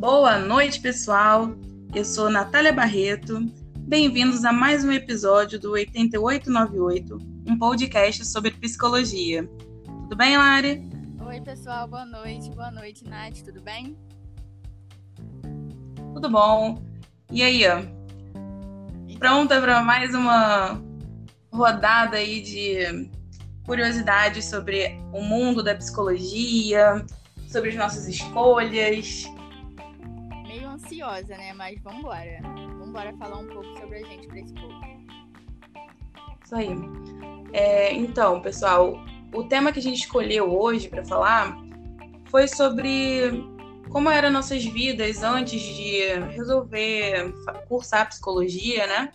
Boa 0.00 0.38
noite, 0.38 0.80
pessoal. 0.80 1.54
Eu 1.94 2.06
sou 2.06 2.30
Natália 2.30 2.72
Barreto. 2.72 3.38
Bem-vindos 3.80 4.46
a 4.46 4.50
mais 4.50 4.82
um 4.82 4.90
episódio 4.90 5.60
do 5.60 5.72
8898, 5.72 7.18
um 7.46 7.58
podcast 7.58 8.24
sobre 8.24 8.50
psicologia. 8.50 9.46
Tudo 9.84 10.16
bem, 10.16 10.38
Lari? 10.38 10.90
Oi, 11.26 11.42
pessoal. 11.42 11.86
Boa 11.86 12.06
noite. 12.06 12.48
Boa 12.48 12.70
noite, 12.70 13.04
Nath. 13.06 13.42
Tudo 13.44 13.60
bem? 13.60 13.94
Tudo 16.14 16.30
bom. 16.30 16.82
E 17.30 17.42
aí, 17.42 17.64
ó? 17.68 17.82
Pronta 19.18 19.60
para 19.60 19.82
mais 19.82 20.14
uma 20.14 20.82
rodada 21.52 22.16
aí 22.16 22.40
de 22.40 23.10
curiosidades 23.66 24.46
sobre 24.46 24.98
o 25.12 25.20
mundo 25.20 25.62
da 25.62 25.74
psicologia, 25.74 27.04
sobre 27.46 27.68
as 27.68 27.76
nossas 27.76 28.08
escolhas. 28.08 29.28
Ansiosa, 31.00 31.36
né? 31.36 31.52
Mas. 31.54 31.80
Vamos 31.82 32.00
embora 32.86 33.16
falar 33.16 33.38
um 33.38 33.46
pouco 33.46 33.78
sobre 33.78 33.98
a 33.98 34.06
gente 34.06 34.26
para 34.26 34.40
esse 34.40 34.54
povo. 34.54 34.74
Isso 36.44 36.54
aí. 36.54 36.68
É, 37.52 37.94
então, 37.94 38.40
pessoal, 38.40 38.94
o 39.34 39.44
tema 39.44 39.72
que 39.72 39.78
a 39.78 39.82
gente 39.82 40.00
escolheu 40.00 40.52
hoje 40.52 40.88
para 40.88 41.04
falar 41.04 41.56
foi 42.26 42.46
sobre 42.46 43.44
como 43.88 44.10
eram 44.10 44.30
nossas 44.30 44.64
vidas 44.64 45.22
antes 45.22 45.60
de 45.60 46.20
resolver 46.32 47.32
cursar 47.68 48.08
psicologia, 48.08 48.86
né? 48.86 49.10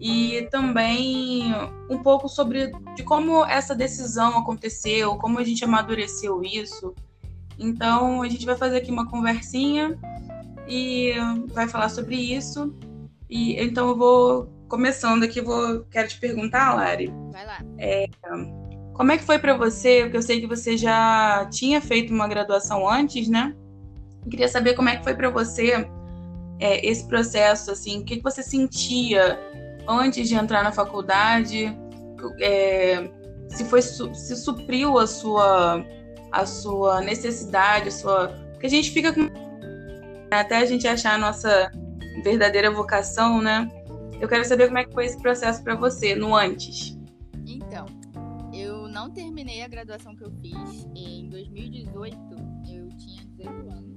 e 0.00 0.48
também 0.50 1.54
um 1.88 2.02
pouco 2.02 2.28
sobre 2.28 2.72
de 2.94 3.02
como 3.04 3.44
essa 3.46 3.74
decisão 3.74 4.38
aconteceu, 4.38 5.16
como 5.16 5.38
a 5.38 5.44
gente 5.44 5.64
amadureceu 5.64 6.42
isso. 6.42 6.94
Então 7.58 8.20
a 8.20 8.28
gente 8.28 8.44
vai 8.44 8.56
fazer 8.56 8.78
aqui 8.78 8.90
uma 8.90 9.08
conversinha 9.08 9.98
e 10.68 11.12
vai 11.48 11.68
falar 11.68 11.88
sobre 11.88 12.16
isso. 12.16 12.74
E 13.28 13.60
então 13.62 13.88
eu 13.88 13.96
vou 13.96 14.46
começando 14.68 15.22
aqui, 15.22 15.40
vou 15.40 15.84
quero 15.90 16.08
te 16.08 16.18
perguntar, 16.18 16.74
Lari. 16.74 17.12
Vai 17.32 17.46
lá. 17.46 17.58
É, 17.78 18.06
como 18.94 19.12
é 19.12 19.18
que 19.18 19.24
foi 19.24 19.38
para 19.38 19.56
você? 19.56 20.02
Porque 20.02 20.16
eu 20.16 20.22
sei 20.22 20.40
que 20.40 20.46
você 20.46 20.76
já 20.76 21.46
tinha 21.50 21.80
feito 21.80 22.12
uma 22.12 22.28
graduação 22.28 22.88
antes, 22.88 23.28
né? 23.28 23.54
Eu 24.24 24.30
queria 24.30 24.48
saber 24.48 24.74
como 24.74 24.88
é 24.88 24.96
que 24.96 25.04
foi 25.04 25.14
para 25.14 25.30
você 25.30 25.88
é, 26.60 26.86
esse 26.86 27.06
processo, 27.06 27.70
assim, 27.70 28.00
o 28.00 28.04
que, 28.04 28.16
que 28.16 28.22
você 28.22 28.42
sentia 28.42 29.38
antes 29.86 30.28
de 30.28 30.34
entrar 30.34 30.62
na 30.62 30.72
faculdade, 30.72 31.76
é, 32.40 33.10
se 33.48 33.64
foi 33.64 33.82
se 33.82 34.36
supriu 34.36 34.98
a 34.98 35.06
sua 35.06 35.84
a 36.32 36.46
sua 36.46 37.00
necessidade, 37.00 37.88
a 37.88 37.92
sua 37.92 38.28
porque 38.52 38.66
a 38.66 38.70
gente 38.70 38.90
fica 38.90 39.12
com 39.12 39.28
até 40.40 40.58
a 40.58 40.64
gente 40.64 40.86
achar 40.86 41.14
a 41.14 41.18
nossa 41.18 41.70
verdadeira 42.22 42.70
vocação, 42.70 43.40
né? 43.40 43.68
Eu 44.20 44.28
quero 44.28 44.44
saber 44.44 44.66
como 44.66 44.78
é 44.78 44.84
que 44.84 44.92
foi 44.92 45.06
esse 45.06 45.20
processo 45.20 45.62
para 45.62 45.74
você 45.74 46.14
no 46.14 46.34
antes. 46.34 46.96
Então, 47.46 47.86
eu 48.52 48.88
não 48.88 49.10
terminei 49.10 49.62
a 49.62 49.68
graduação 49.68 50.14
que 50.14 50.24
eu 50.24 50.30
fiz 50.40 50.86
em 50.94 51.28
2018. 51.28 52.16
Eu 52.68 52.88
tinha 52.96 53.24
18 53.24 53.70
anos. 53.70 53.94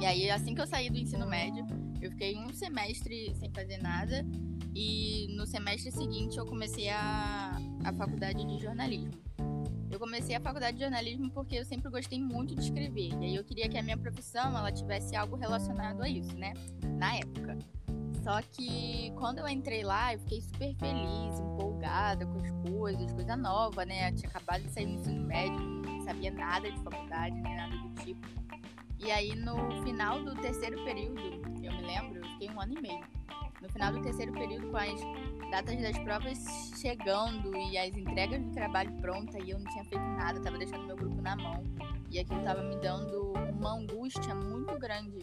E 0.00 0.06
aí, 0.06 0.30
assim 0.30 0.54
que 0.54 0.60
eu 0.60 0.66
saí 0.66 0.88
do 0.88 0.98
ensino 0.98 1.26
médio, 1.26 1.64
eu 2.00 2.10
fiquei 2.10 2.36
um 2.36 2.52
semestre 2.52 3.34
sem 3.38 3.50
fazer 3.52 3.78
nada 3.78 4.24
e 4.74 5.26
no 5.36 5.46
semestre 5.46 5.90
seguinte 5.90 6.38
eu 6.38 6.46
comecei 6.46 6.88
a, 6.88 7.60
a 7.84 7.92
faculdade 7.92 8.44
de 8.44 8.58
jornalismo. 8.62 9.10
Comecei 10.00 10.34
a 10.34 10.40
faculdade 10.40 10.78
de 10.78 10.82
jornalismo 10.82 11.30
porque 11.30 11.56
eu 11.56 11.64
sempre 11.66 11.90
gostei 11.90 12.18
muito 12.18 12.54
de 12.54 12.62
escrever. 12.62 13.12
E 13.20 13.26
aí 13.26 13.34
eu 13.36 13.44
queria 13.44 13.68
que 13.68 13.76
a 13.76 13.82
minha 13.82 13.98
profissão 13.98 14.56
ela 14.56 14.72
tivesse 14.72 15.14
algo 15.14 15.36
relacionado 15.36 16.00
a 16.00 16.08
isso, 16.08 16.34
né? 16.38 16.54
Na 16.98 17.16
época. 17.16 17.58
Só 18.24 18.40
que 18.40 19.12
quando 19.16 19.40
eu 19.40 19.48
entrei 19.48 19.84
lá, 19.84 20.14
eu 20.14 20.18
fiquei 20.20 20.40
super 20.40 20.74
feliz, 20.76 21.38
empolgada 21.38 22.24
com 22.24 22.38
as 22.38 22.50
coisas, 22.70 23.12
coisa 23.12 23.36
nova, 23.36 23.84
né? 23.84 24.08
Eu 24.08 24.14
tinha 24.14 24.30
acabado 24.30 24.62
de 24.62 24.70
sair 24.70 24.86
do 24.86 24.92
ensino 24.92 25.22
médio, 25.22 25.60
não 25.60 26.00
sabia 26.00 26.30
nada 26.30 26.72
de 26.72 26.78
faculdade, 26.82 27.38
nem 27.38 27.56
nada 27.56 27.76
do 27.76 28.02
tipo. 28.02 28.26
E 28.98 29.10
aí 29.10 29.36
no 29.36 29.82
final 29.82 30.24
do 30.24 30.34
terceiro 30.36 30.82
período, 30.82 31.20
eu 31.62 31.72
me 31.74 31.82
lembro, 31.82 32.20
eu 32.20 32.24
fiquei 32.30 32.48
um 32.48 32.58
ano 32.58 32.72
e 32.72 32.80
meio 32.80 33.19
no 33.60 33.68
final 33.68 33.92
do 33.92 34.02
terceiro 34.02 34.32
período, 34.32 34.70
com 34.70 34.76
as 34.76 35.00
datas 35.50 35.80
das 35.80 35.98
provas 35.98 36.38
chegando 36.80 37.54
e 37.56 37.76
as 37.76 37.96
entregas 37.96 38.42
do 38.42 38.52
trabalho 38.52 38.92
pronta, 39.00 39.38
e 39.42 39.50
eu 39.50 39.58
não 39.58 39.70
tinha 39.70 39.84
feito 39.84 40.04
nada, 40.04 40.40
tava 40.40 40.58
deixando 40.58 40.86
meu 40.86 40.96
grupo 40.96 41.20
na 41.20 41.36
mão. 41.36 41.62
E 42.10 42.18
aquilo 42.18 42.42
tava 42.42 42.62
me 42.62 42.76
dando 42.76 43.32
uma 43.58 43.74
angústia 43.74 44.34
muito 44.34 44.78
grande. 44.78 45.18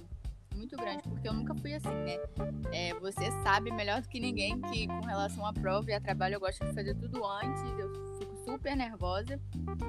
Muito 0.56 0.76
grande, 0.76 1.04
porque 1.04 1.28
eu 1.28 1.34
nunca 1.34 1.54
fui 1.56 1.74
assim, 1.74 1.90
né? 1.90 2.18
É, 2.72 2.94
você 2.96 3.32
sabe 3.44 3.72
melhor 3.72 4.02
do 4.02 4.10
que 4.10 4.20
ninguém 4.20 4.60
que 4.62 4.88
com 4.88 5.02
relação 5.02 5.46
à 5.46 5.54
prova 5.54 5.92
e 5.92 5.94
a 5.94 6.02
trabalho 6.02 6.36
eu 6.36 6.40
gosto 6.40 6.66
de 6.66 6.74
fazer 6.74 6.96
tudo 6.96 7.24
antes, 7.24 7.62
eu 7.78 8.18
fico 8.18 8.36
super 8.44 8.76
nervosa. 8.76 9.40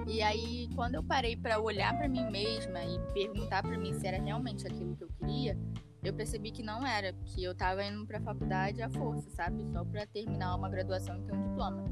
E 0.07 0.21
aí, 0.21 0.69
quando 0.75 0.97
eu 0.97 1.03
parei 1.03 1.37
para 1.37 1.59
olhar 1.59 1.97
para 1.97 2.07
mim 2.07 2.31
mesma 2.31 2.85
e 2.85 2.99
perguntar 3.15 3.63
para 3.63 3.79
mim 3.79 3.95
se 3.95 4.07
era 4.07 4.23
realmente 4.23 4.67
aquilo 4.67 4.95
que 4.95 5.05
eu 5.05 5.09
queria, 5.19 5.57
eu 6.03 6.15
percebi 6.15 6.51
que 6.51 6.63
não 6.63 6.87
era, 6.87 7.13
que 7.25 7.43
eu 7.43 7.55
tava 7.55 7.85
indo 7.85 8.07
pra 8.07 8.21
faculdade 8.21 8.83
à 8.83 8.89
força, 8.89 9.29
sabe? 9.31 9.65
Só 9.73 9.85
pra 9.85 10.07
terminar 10.07 10.55
uma 10.55 10.69
graduação 10.69 11.19
e 11.19 11.23
ter 11.23 11.33
um 11.33 11.49
diploma. 11.49 11.85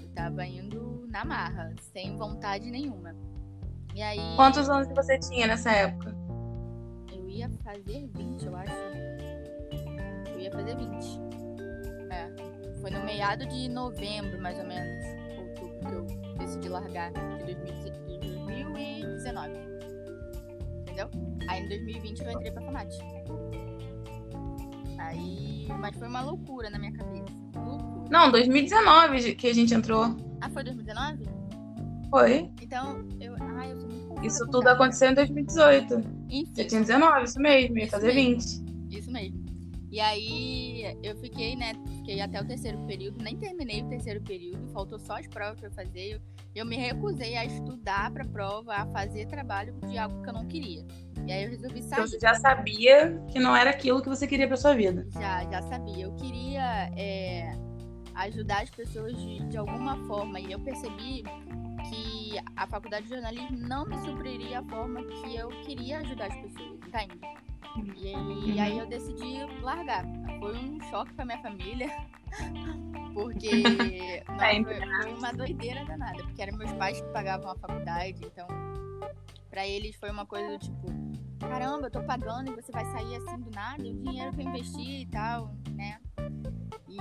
Eu 0.00 0.08
tava 0.10 0.46
indo 0.46 1.06
na 1.08 1.24
marra, 1.24 1.74
sem 1.92 2.16
vontade 2.16 2.70
nenhuma. 2.70 3.14
E 3.94 4.02
aí. 4.02 4.36
Quantos 4.36 4.68
anos 4.68 4.88
você 4.88 5.18
tinha 5.18 5.48
nessa 5.48 5.72
época? 5.72 6.14
Eu 7.12 7.28
ia 7.28 7.50
fazer 7.64 8.08
20, 8.14 8.46
eu 8.46 8.56
acho. 8.56 8.72
Eu 10.32 10.40
ia 10.40 10.52
fazer 10.52 10.76
20. 10.76 11.20
É. 12.10 12.80
Foi 12.80 12.90
no 12.90 13.04
meado 13.04 13.46
de 13.46 13.68
novembro, 13.68 14.40
mais 14.40 14.58
ou 14.58 14.64
menos. 14.64 15.04
Outubro, 15.38 16.06
que 16.06 16.14
eu 16.14 16.34
decidi 16.38 16.68
largar 16.68 17.12
de 17.44 17.54
2019. 17.54 19.69
Entendeu? 21.00 21.10
Aí 21.48 21.62
em 21.62 21.68
2020 21.68 22.20
eu 22.20 22.30
entrei 22.32 22.50
pra 22.52 22.62
FAMAT. 22.62 22.88
Aí. 24.98 25.66
Mas 25.78 25.96
foi 25.96 26.08
uma 26.08 26.20
loucura 26.20 26.68
na 26.68 26.78
minha 26.78 26.92
cabeça. 26.92 27.24
Loucura. 27.54 28.10
Não, 28.10 28.30
2019 28.30 29.34
que 29.34 29.48
a 29.48 29.54
gente 29.54 29.72
entrou. 29.72 30.16
Ah, 30.40 30.50
foi 30.50 30.64
2019? 30.64 31.24
Foi. 32.10 32.50
Então, 32.60 33.06
eu. 33.20 33.34
Ah, 33.40 33.68
eu 33.68 33.78
sou 33.78 33.88
muito 33.88 34.26
Isso 34.26 34.46
tudo 34.48 34.68
aconteceu 34.68 35.10
em 35.10 35.14
2018. 35.14 35.94
Enfim. 36.28 36.52
Você 36.54 36.64
tinha 36.64 36.80
19, 36.80 37.24
isso 37.24 37.40
mesmo, 37.40 37.78
ia 37.78 37.84
Isso 37.84 37.90
fazer 37.92 38.14
mesmo. 38.14 38.66
20. 38.88 38.98
Isso 38.98 39.10
mesmo. 39.10 39.50
E 39.90 40.00
aí 40.00 40.96
eu 41.02 41.16
fiquei, 41.16 41.56
né? 41.56 41.72
Fiquei 41.98 42.20
até 42.20 42.40
o 42.40 42.44
terceiro 42.44 42.78
período, 42.86 43.22
nem 43.22 43.36
terminei 43.36 43.82
o 43.82 43.88
terceiro 43.88 44.20
período, 44.20 44.68
faltou 44.72 44.98
só 44.98 45.18
as 45.18 45.26
provas 45.26 45.58
pra 45.58 45.68
eu 45.68 45.72
fazer. 45.72 46.20
Eu, 46.54 46.66
me 46.66 46.76
recusei 46.76 47.36
a 47.36 47.44
estudar 47.44 48.10
pra 48.10 48.24
prova, 48.24 48.74
a 48.74 48.86
fazer 48.86 49.26
trabalho 49.26 49.72
de 49.86 49.96
algo 49.96 50.22
que 50.22 50.28
eu 50.28 50.32
não 50.32 50.46
queria. 50.46 50.84
E 51.26 51.32
aí 51.32 51.44
eu 51.44 51.50
resolvi 51.50 51.80
sair. 51.82 51.92
Então 51.92 52.06
você 52.06 52.18
já 52.18 52.34
sabia 52.34 53.22
que 53.30 53.38
não 53.38 53.54
era 53.54 53.70
aquilo 53.70 54.02
que 54.02 54.08
você 54.08 54.26
queria 54.26 54.48
pra 54.48 54.56
sua 54.56 54.74
vida. 54.74 55.06
Já, 55.12 55.44
já 55.44 55.62
sabia. 55.62 56.04
Eu 56.04 56.12
queria 56.14 56.90
é, 56.96 57.52
ajudar 58.14 58.62
as 58.62 58.70
pessoas 58.70 59.16
de, 59.16 59.40
de 59.46 59.56
alguma 59.56 59.96
forma. 60.06 60.40
E 60.40 60.50
eu 60.50 60.58
percebi 60.60 61.22
que 61.88 62.38
a 62.56 62.66
faculdade 62.66 63.04
de 63.04 63.10
jornalismo 63.10 63.56
não 63.56 63.86
me 63.86 63.96
supriria 63.98 64.58
a 64.58 64.64
forma 64.64 65.02
que 65.04 65.36
eu 65.36 65.48
queria 65.64 65.98
ajudar 65.98 66.26
as 66.26 66.36
pessoas, 66.36 66.78
entende? 66.86 67.20
E 67.96 68.14
aí, 68.14 68.50
e 68.54 68.60
aí 68.60 68.78
eu 68.78 68.86
decidi 68.86 69.44
largar. 69.62 70.04
Foi 70.38 70.56
um 70.56 70.80
choque 70.90 71.12
pra 71.14 71.24
minha 71.24 71.40
família. 71.40 71.88
Porque 73.14 74.22
não, 74.28 74.44
É, 74.44 74.62
foi, 74.62 75.02
foi 75.02 75.14
uma 75.14 75.32
doideira 75.32 75.84
danada. 75.84 76.22
Porque 76.22 76.42
eram 76.42 76.56
meus 76.56 76.72
pais 76.72 77.00
que 77.00 77.08
pagavam 77.08 77.50
a 77.50 77.56
faculdade. 77.56 78.20
Então, 78.24 78.46
pra 79.48 79.66
eles 79.66 79.96
foi 79.96 80.10
uma 80.10 80.26
coisa 80.26 80.56
do 80.56 80.58
tipo: 80.58 80.86
caramba, 81.40 81.86
eu 81.86 81.90
tô 81.90 82.02
pagando 82.02 82.52
e 82.52 82.54
você 82.54 82.72
vai 82.72 82.84
sair 82.86 83.16
assim 83.16 83.38
do 83.40 83.50
nada. 83.50 83.82
E 83.82 83.92
o 83.92 84.02
dinheiro 84.02 84.32
que 84.32 84.42
eu 84.42 84.48
investi 84.48 85.02
e 85.02 85.06
tal, 85.06 85.54
né? 85.72 86.00
E 86.88 86.98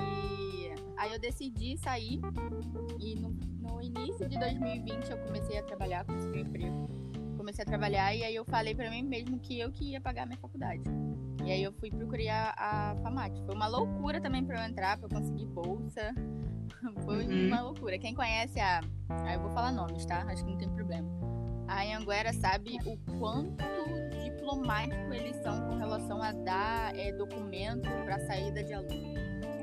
aí 0.98 1.14
eu 1.14 1.20
decidi 1.20 1.78
sair. 1.78 2.20
E 3.00 3.16
no, 3.16 3.30
no 3.30 3.82
início 3.82 4.28
de 4.28 4.38
2020 4.38 5.10
eu 5.10 5.18
comecei 5.20 5.58
a 5.58 5.64
trabalhar, 5.64 6.06
consegui 6.06 6.40
um 6.40 6.42
emprego 6.42 7.09
comecei 7.40 7.64
a 7.64 7.66
trabalhar 7.66 8.14
e 8.14 8.22
aí 8.22 8.36
eu 8.36 8.44
falei 8.44 8.76
pra 8.76 8.90
mim 8.90 9.02
mesmo 9.02 9.40
que 9.40 9.58
eu 9.58 9.72
que 9.72 9.92
ia 9.92 10.02
pagar 10.02 10.26
minha 10.26 10.38
faculdade. 10.38 10.84
E 11.46 11.52
aí 11.52 11.64
eu 11.64 11.72
fui 11.72 11.90
procurar 11.90 12.54
a, 12.58 12.92
a 12.92 12.96
FAMAT. 12.98 13.42
Foi 13.46 13.56
uma 13.56 13.66
loucura 13.68 14.20
também 14.20 14.44
pra 14.44 14.62
eu 14.62 14.70
entrar, 14.70 14.98
pra 14.98 15.06
eu 15.06 15.10
conseguir 15.10 15.46
bolsa. 15.46 16.14
Foi 17.06 17.26
Uhum. 17.26 17.48
uma 17.48 17.62
loucura. 17.62 17.98
Quem 17.98 18.14
conhece 18.14 18.60
a. 18.60 18.82
Aí 19.26 19.36
eu 19.36 19.42
vou 19.42 19.50
falar 19.52 19.72
nomes, 19.72 20.06
tá? 20.06 20.24
Acho 20.28 20.44
que 20.44 20.52
não 20.52 20.58
tem 20.58 20.70
problema. 20.70 21.08
A 21.68 21.82
Anguera 21.98 22.34
sabe 22.34 22.78
o 22.86 22.98
quanto 23.20 23.64
diplomático 24.24 25.14
eles 25.14 25.36
são 25.38 25.62
com 25.70 25.78
relação 25.78 26.22
a 26.22 26.32
dar 26.34 26.94
é, 26.98 27.12
documento 27.14 27.88
pra 28.04 28.20
saída 28.26 28.62
de 28.64 28.74
aluno. 28.74 29.14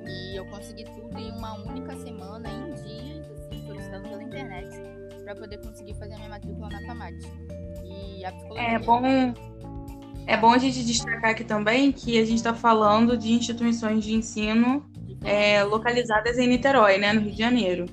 E 0.08 0.36
eu 0.38 0.46
consegui 0.46 0.84
tudo 0.84 1.18
em 1.18 1.30
uma 1.32 1.54
única 1.68 1.94
semana, 1.96 2.48
em 2.48 2.72
dias, 2.74 3.28
assim, 3.30 3.66
solicitando 3.66 4.08
pela 4.08 4.22
internet, 4.22 4.70
pra 5.24 5.34
poder 5.34 5.58
conseguir 5.58 5.94
fazer 5.94 6.14
a 6.14 6.16
minha 6.16 6.30
matrícula 6.30 6.68
na 6.70 6.80
FAMAT. 6.86 7.14
A 8.26 8.32
psicologia. 8.32 8.68
É 8.68 8.78
bom, 8.78 9.02
É 10.26 10.36
bom 10.36 10.52
a 10.52 10.58
gente 10.58 10.84
destacar 10.84 11.30
aqui 11.30 11.44
também 11.44 11.92
que 11.92 12.18
a 12.18 12.24
gente 12.24 12.38
está 12.38 12.54
falando 12.54 13.16
de 13.16 13.32
instituições 13.32 14.04
de 14.04 14.12
ensino 14.14 14.84
é, 15.24 15.62
localizadas 15.64 16.38
em 16.38 16.46
Niterói, 16.46 16.98
né, 16.98 17.12
no 17.12 17.20
Rio 17.20 17.32
de 17.32 17.38
Janeiro. 17.38 17.86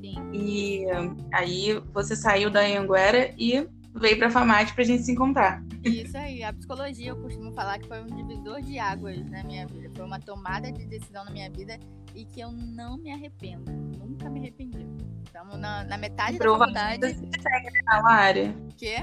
Sim. 0.00 0.30
E 0.32 0.86
aí 1.32 1.80
você 1.92 2.14
saiu 2.16 2.50
da 2.50 2.60
Anguera 2.60 3.34
e 3.38 3.66
veio 3.94 4.18
para 4.18 4.28
a 4.28 4.30
FAMAT 4.30 4.72
para 4.72 4.82
a 4.82 4.86
gente 4.86 5.02
se 5.02 5.12
encontrar. 5.12 5.62
Isso 5.84 6.16
aí, 6.16 6.42
a 6.42 6.52
psicologia 6.52 7.10
eu 7.10 7.16
costumo 7.16 7.52
falar 7.52 7.78
que 7.78 7.88
foi 7.88 8.00
um 8.02 8.06
divisor 8.06 8.60
de 8.62 8.78
águas 8.78 9.18
na 9.30 9.42
minha 9.42 9.66
vida. 9.66 9.90
Foi 9.94 10.04
uma 10.04 10.20
tomada 10.20 10.70
de 10.70 10.86
decisão 10.86 11.24
na 11.24 11.30
minha 11.30 11.50
vida 11.50 11.78
e 12.14 12.24
que 12.24 12.40
eu 12.40 12.52
não 12.52 12.96
me 12.98 13.10
arrependo. 13.10 13.70
Nunca 13.98 14.30
me 14.30 14.40
arrependi. 14.40 14.86
Estamos 15.24 15.58
na, 15.58 15.84
na 15.84 15.98
metade 15.98 16.38
da 16.38 16.44
faculdade. 16.44 17.04
A 17.04 17.08
gente 17.08 17.30
tem, 17.30 17.62
né, 17.64 17.70
área. 17.86 18.54
Quê? 18.76 18.96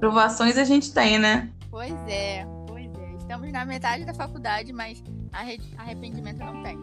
Provações 0.00 0.56
a 0.56 0.64
gente 0.64 0.92
tem, 0.94 1.18
né? 1.18 1.50
Pois 1.70 1.92
é, 2.08 2.46
pois 2.66 2.90
é. 2.98 3.16
Estamos 3.18 3.52
na 3.52 3.66
metade 3.66 4.04
da 4.06 4.14
faculdade, 4.14 4.72
mas 4.72 5.02
arrependimento 5.76 6.38
não 6.38 6.62
tem. 6.62 6.78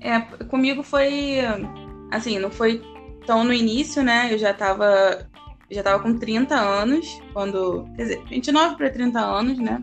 É. 0.00 0.16
é. 0.16 0.20
Comigo 0.46 0.82
foi. 0.82 1.38
Assim, 2.10 2.38
não 2.40 2.50
foi 2.50 2.82
tão 3.24 3.44
no 3.44 3.52
início, 3.52 4.02
né? 4.02 4.32
Eu 4.32 4.38
já 4.38 4.52
tava. 4.52 5.26
Já 5.70 5.82
tava 5.82 6.02
com 6.02 6.18
30 6.18 6.54
anos, 6.54 7.06
quando. 7.32 7.86
Quer 7.94 8.02
dizer, 8.02 8.24
29 8.24 8.76
para 8.76 8.90
30 8.90 9.20
anos, 9.20 9.58
né? 9.58 9.82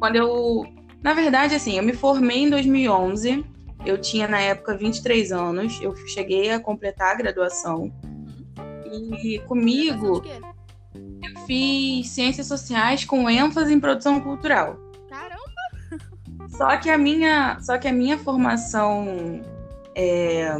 Quando 0.00 0.16
eu. 0.16 0.66
Na 1.02 1.14
verdade, 1.14 1.54
assim, 1.54 1.76
eu 1.76 1.84
me 1.84 1.92
formei 1.92 2.44
em 2.44 2.50
2011. 2.50 3.44
Eu 3.86 4.00
tinha 4.00 4.26
na 4.26 4.40
época 4.40 4.76
23 4.76 5.32
anos. 5.32 5.80
Eu 5.80 5.94
cheguei 6.08 6.50
a 6.50 6.58
completar 6.58 7.12
a 7.12 7.14
graduação. 7.14 7.92
E 8.92 9.38
comigo 9.40 10.22
eu 10.94 11.40
fiz 11.46 12.08
ciências 12.08 12.46
sociais 12.46 13.04
com 13.04 13.28
ênfase 13.28 13.72
em 13.72 13.80
produção 13.80 14.20
cultural. 14.20 14.76
Caramba! 15.08 15.42
Só 16.50 16.76
que 16.76 16.90
a 16.90 16.98
minha, 16.98 17.58
só 17.60 17.78
que 17.78 17.88
a 17.88 17.92
minha 17.92 18.18
formação 18.18 19.40
é, 19.94 20.56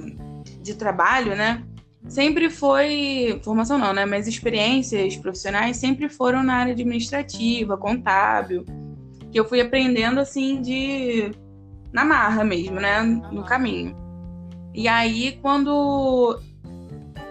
de 0.63 0.75
trabalho, 0.75 1.35
né? 1.35 1.63
Sempre 2.09 2.51
foi 2.51 3.41
formação 3.45 3.79
não, 3.79 3.93
né? 3.93 4.05
Mas 4.05 4.27
experiências 4.27 5.17
profissionais 5.17 5.77
sempre 5.77 6.09
foram 6.09 6.43
na 6.43 6.55
área 6.55 6.73
administrativa, 6.73 7.77
contábil, 7.77 8.65
que 9.31 9.39
eu 9.39 9.45
fui 9.45 9.61
aprendendo 9.61 10.19
assim 10.19 10.61
de 10.61 11.31
na 11.93 12.05
marra 12.05 12.43
mesmo, 12.43 12.81
né? 12.81 13.03
No 13.03 13.45
caminho. 13.45 13.95
E 14.75 14.89
aí 14.89 15.39
quando 15.43 16.41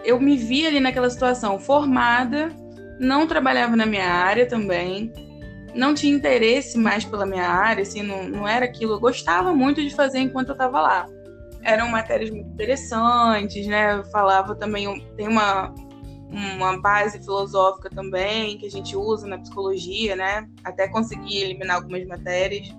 eu 0.04 0.20
me 0.20 0.38
vi 0.38 0.66
ali 0.66 0.80
naquela 0.80 1.10
situação 1.10 1.60
formada 1.60 2.52
não 3.02 3.26
trabalhava 3.26 3.76
na 3.76 3.86
minha 3.86 4.08
área 4.08 4.46
também, 4.46 5.12
não 5.74 5.96
tinha 5.96 6.16
interesse 6.16 6.78
mais 6.78 7.04
pela 7.04 7.26
minha 7.26 7.48
área, 7.48 7.82
assim, 7.82 8.04
não, 8.04 8.30
não 8.30 8.48
era 8.48 8.66
aquilo. 8.66 8.94
Eu 8.94 9.00
gostava 9.00 9.54
muito 9.54 9.82
de 9.82 9.94
fazer 9.96 10.20
enquanto 10.20 10.50
eu 10.50 10.54
estava 10.54 10.80
lá. 10.80 11.08
Eram 11.64 11.90
matérias 11.90 12.30
muito 12.30 12.50
interessantes, 12.50 13.66
né? 13.66 13.98
Eu 13.98 14.04
falava 14.06 14.56
também, 14.56 15.04
tem 15.18 15.28
uma, 15.28 15.74
uma 16.30 16.80
base 16.80 17.18
filosófica 17.20 17.90
também 17.90 18.60
que 18.60 18.68
a 18.68 18.72
gente 18.72 18.96
usa 18.96 19.26
na 19.26 19.40
psicologia, 19.40 20.16
né? 20.16 20.48
Até 20.64 20.88
conseguir 20.88 21.38
eliminar 21.38 21.78
algumas 21.78 22.06
matérias. 22.06 22.72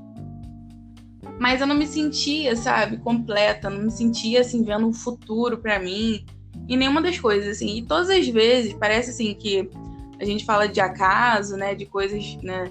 Mas 1.41 1.61
eu 1.61 1.67
não 1.67 1.75
me 1.75 1.87
sentia, 1.87 2.55
sabe, 2.55 2.99
completa, 2.99 3.69
não 3.69 3.85
me 3.85 3.91
sentia 3.91 4.43
assim 4.43 4.63
vendo 4.63 4.87
um 4.87 4.93
futuro 4.93 5.59
para 5.59 5.81
mim 5.81 6.25
em 6.73 6.77
nenhuma 6.77 7.03
das 7.03 7.19
coisas 7.19 7.57
assim. 7.57 7.77
E 7.79 7.83
todas 7.83 8.09
as 8.09 8.27
vezes 8.29 8.73
parece 8.73 9.11
assim 9.11 9.35
que 9.35 9.69
a 10.19 10.25
gente 10.25 10.45
fala 10.45 10.67
de 10.67 10.81
acaso, 10.81 11.57
né, 11.57 11.75
de 11.75 11.85
coisas, 11.85 12.37
né, 12.43 12.71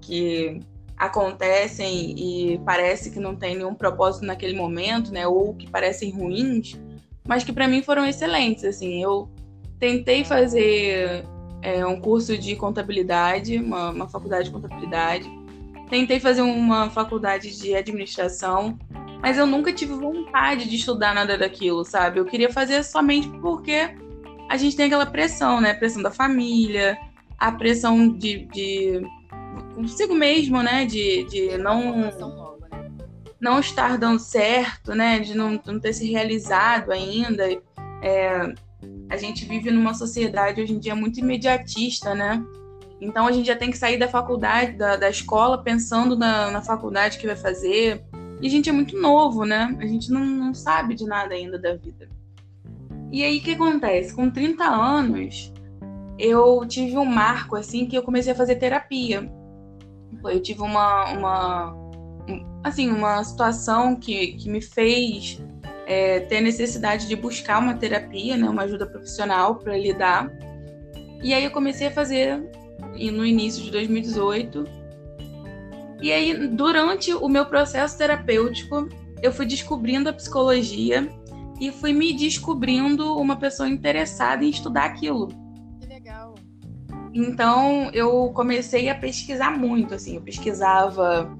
que 0.00 0.60
acontecem 0.96 2.14
e 2.16 2.58
parece 2.64 3.10
que 3.10 3.20
não 3.20 3.36
tem 3.36 3.56
nenhum 3.56 3.74
propósito 3.74 4.24
naquele 4.24 4.56
momento, 4.56 5.12
né, 5.12 5.26
ou 5.26 5.52
que 5.54 5.68
parecem 5.68 6.10
ruins, 6.10 6.78
mas 7.26 7.44
que 7.44 7.52
para 7.52 7.68
mim 7.68 7.82
foram 7.82 8.06
excelentes, 8.06 8.64
assim. 8.64 9.02
Eu 9.02 9.28
tentei 9.78 10.24
fazer 10.24 11.24
é, 11.60 11.84
um 11.84 12.00
curso 12.00 12.38
de 12.38 12.56
contabilidade, 12.56 13.58
uma, 13.58 13.90
uma 13.90 14.08
faculdade 14.08 14.44
de 14.44 14.50
contabilidade, 14.50 15.28
tentei 15.90 16.18
fazer 16.18 16.42
uma 16.42 16.88
faculdade 16.88 17.58
de 17.58 17.74
administração, 17.74 18.78
mas 19.20 19.38
eu 19.38 19.46
nunca 19.46 19.72
tive 19.72 19.94
vontade 19.94 20.68
de 20.68 20.76
estudar 20.76 21.14
nada 21.14 21.36
daquilo, 21.36 21.84
sabe? 21.84 22.20
Eu 22.20 22.24
queria 22.24 22.52
fazer 22.52 22.82
somente 22.82 23.28
porque 23.40 23.94
a 24.48 24.56
gente 24.56 24.76
tem 24.76 24.86
aquela 24.86 25.06
pressão, 25.06 25.60
né? 25.60 25.72
A 25.72 25.76
pressão 25.76 26.02
da 26.02 26.10
família, 26.10 26.96
a 27.38 27.50
pressão 27.52 28.08
de, 28.08 28.46
de 28.46 29.02
consigo 29.74 30.14
mesmo, 30.14 30.62
né? 30.62 30.84
De, 30.84 31.24
de 31.24 31.58
não, 31.58 31.96
né? 31.96 32.12
não 33.40 33.60
estar 33.60 33.98
dando 33.98 34.18
certo, 34.18 34.94
né? 34.94 35.18
De 35.18 35.36
não, 35.36 35.60
não 35.66 35.80
ter 35.80 35.92
se 35.92 36.10
realizado 36.10 36.92
ainda. 36.92 37.44
É, 38.02 38.54
a 39.08 39.16
gente 39.16 39.44
vive 39.44 39.70
numa 39.70 39.94
sociedade 39.94 40.60
hoje 40.60 40.72
em 40.72 40.78
dia 40.78 40.94
muito 40.94 41.20
imediatista, 41.20 42.14
né? 42.14 42.42
Então 43.00 43.26
a 43.26 43.32
gente 43.32 43.46
já 43.46 43.56
tem 43.56 43.70
que 43.70 43.78
sair 43.78 43.98
da 43.98 44.08
faculdade, 44.08 44.72
da, 44.72 44.96
da 44.96 45.10
escola, 45.10 45.62
pensando 45.62 46.16
na, 46.16 46.50
na 46.50 46.62
faculdade 46.62 47.18
que 47.18 47.26
vai 47.26 47.36
fazer. 47.36 48.02
E 48.40 48.46
a 48.46 48.50
gente 48.50 48.68
é 48.68 48.72
muito 48.72 49.00
novo, 49.00 49.44
né? 49.44 49.76
A 49.80 49.86
gente 49.86 50.10
não, 50.10 50.24
não 50.24 50.54
sabe 50.54 50.94
de 50.94 51.06
nada 51.06 51.34
ainda 51.34 51.58
da 51.58 51.74
vida. 51.74 52.08
E 53.10 53.24
aí 53.24 53.38
o 53.38 53.42
que 53.42 53.52
acontece? 53.52 54.14
Com 54.14 54.30
30 54.30 54.64
anos, 54.64 55.52
eu 56.18 56.64
tive 56.66 56.96
um 56.98 57.04
marco 57.04 57.56
assim 57.56 57.86
que 57.86 57.96
eu 57.96 58.02
comecei 58.02 58.32
a 58.32 58.36
fazer 58.36 58.56
terapia. 58.56 59.30
Eu 60.24 60.40
tive 60.40 60.60
uma, 60.60 61.12
uma 61.12 61.86
assim, 62.64 62.90
uma 62.90 63.22
situação 63.22 63.96
que, 63.96 64.32
que 64.32 64.50
me 64.50 64.60
fez 64.60 65.40
é, 65.86 66.20
ter 66.20 66.40
necessidade 66.40 67.06
de 67.06 67.14
buscar 67.14 67.58
uma 67.60 67.74
terapia, 67.74 68.36
né, 68.36 68.48
uma 68.48 68.62
ajuda 68.62 68.86
profissional 68.86 69.56
para 69.56 69.76
lidar. 69.78 70.28
E 71.22 71.32
aí 71.32 71.44
eu 71.44 71.50
comecei 71.50 71.86
a 71.86 71.90
fazer 71.90 72.42
no 73.12 73.24
início 73.24 73.62
de 73.62 73.70
2018. 73.70 74.64
E 76.00 76.12
aí, 76.12 76.48
durante 76.48 77.12
o 77.14 77.28
meu 77.28 77.46
processo 77.46 77.96
terapêutico, 77.96 78.88
eu 79.22 79.32
fui 79.32 79.46
descobrindo 79.46 80.08
a 80.08 80.12
psicologia 80.12 81.08
e 81.60 81.72
fui 81.72 81.92
me 81.92 82.12
descobrindo 82.12 83.16
uma 83.16 83.36
pessoa 83.36 83.68
interessada 83.68 84.44
em 84.44 84.50
estudar 84.50 84.84
aquilo. 84.84 85.28
Que 85.80 85.86
legal. 85.86 86.34
Então 87.14 87.90
eu 87.92 88.30
comecei 88.34 88.88
a 88.88 88.94
pesquisar 88.94 89.56
muito, 89.56 89.94
assim, 89.94 90.16
eu 90.16 90.22
pesquisava 90.22 91.34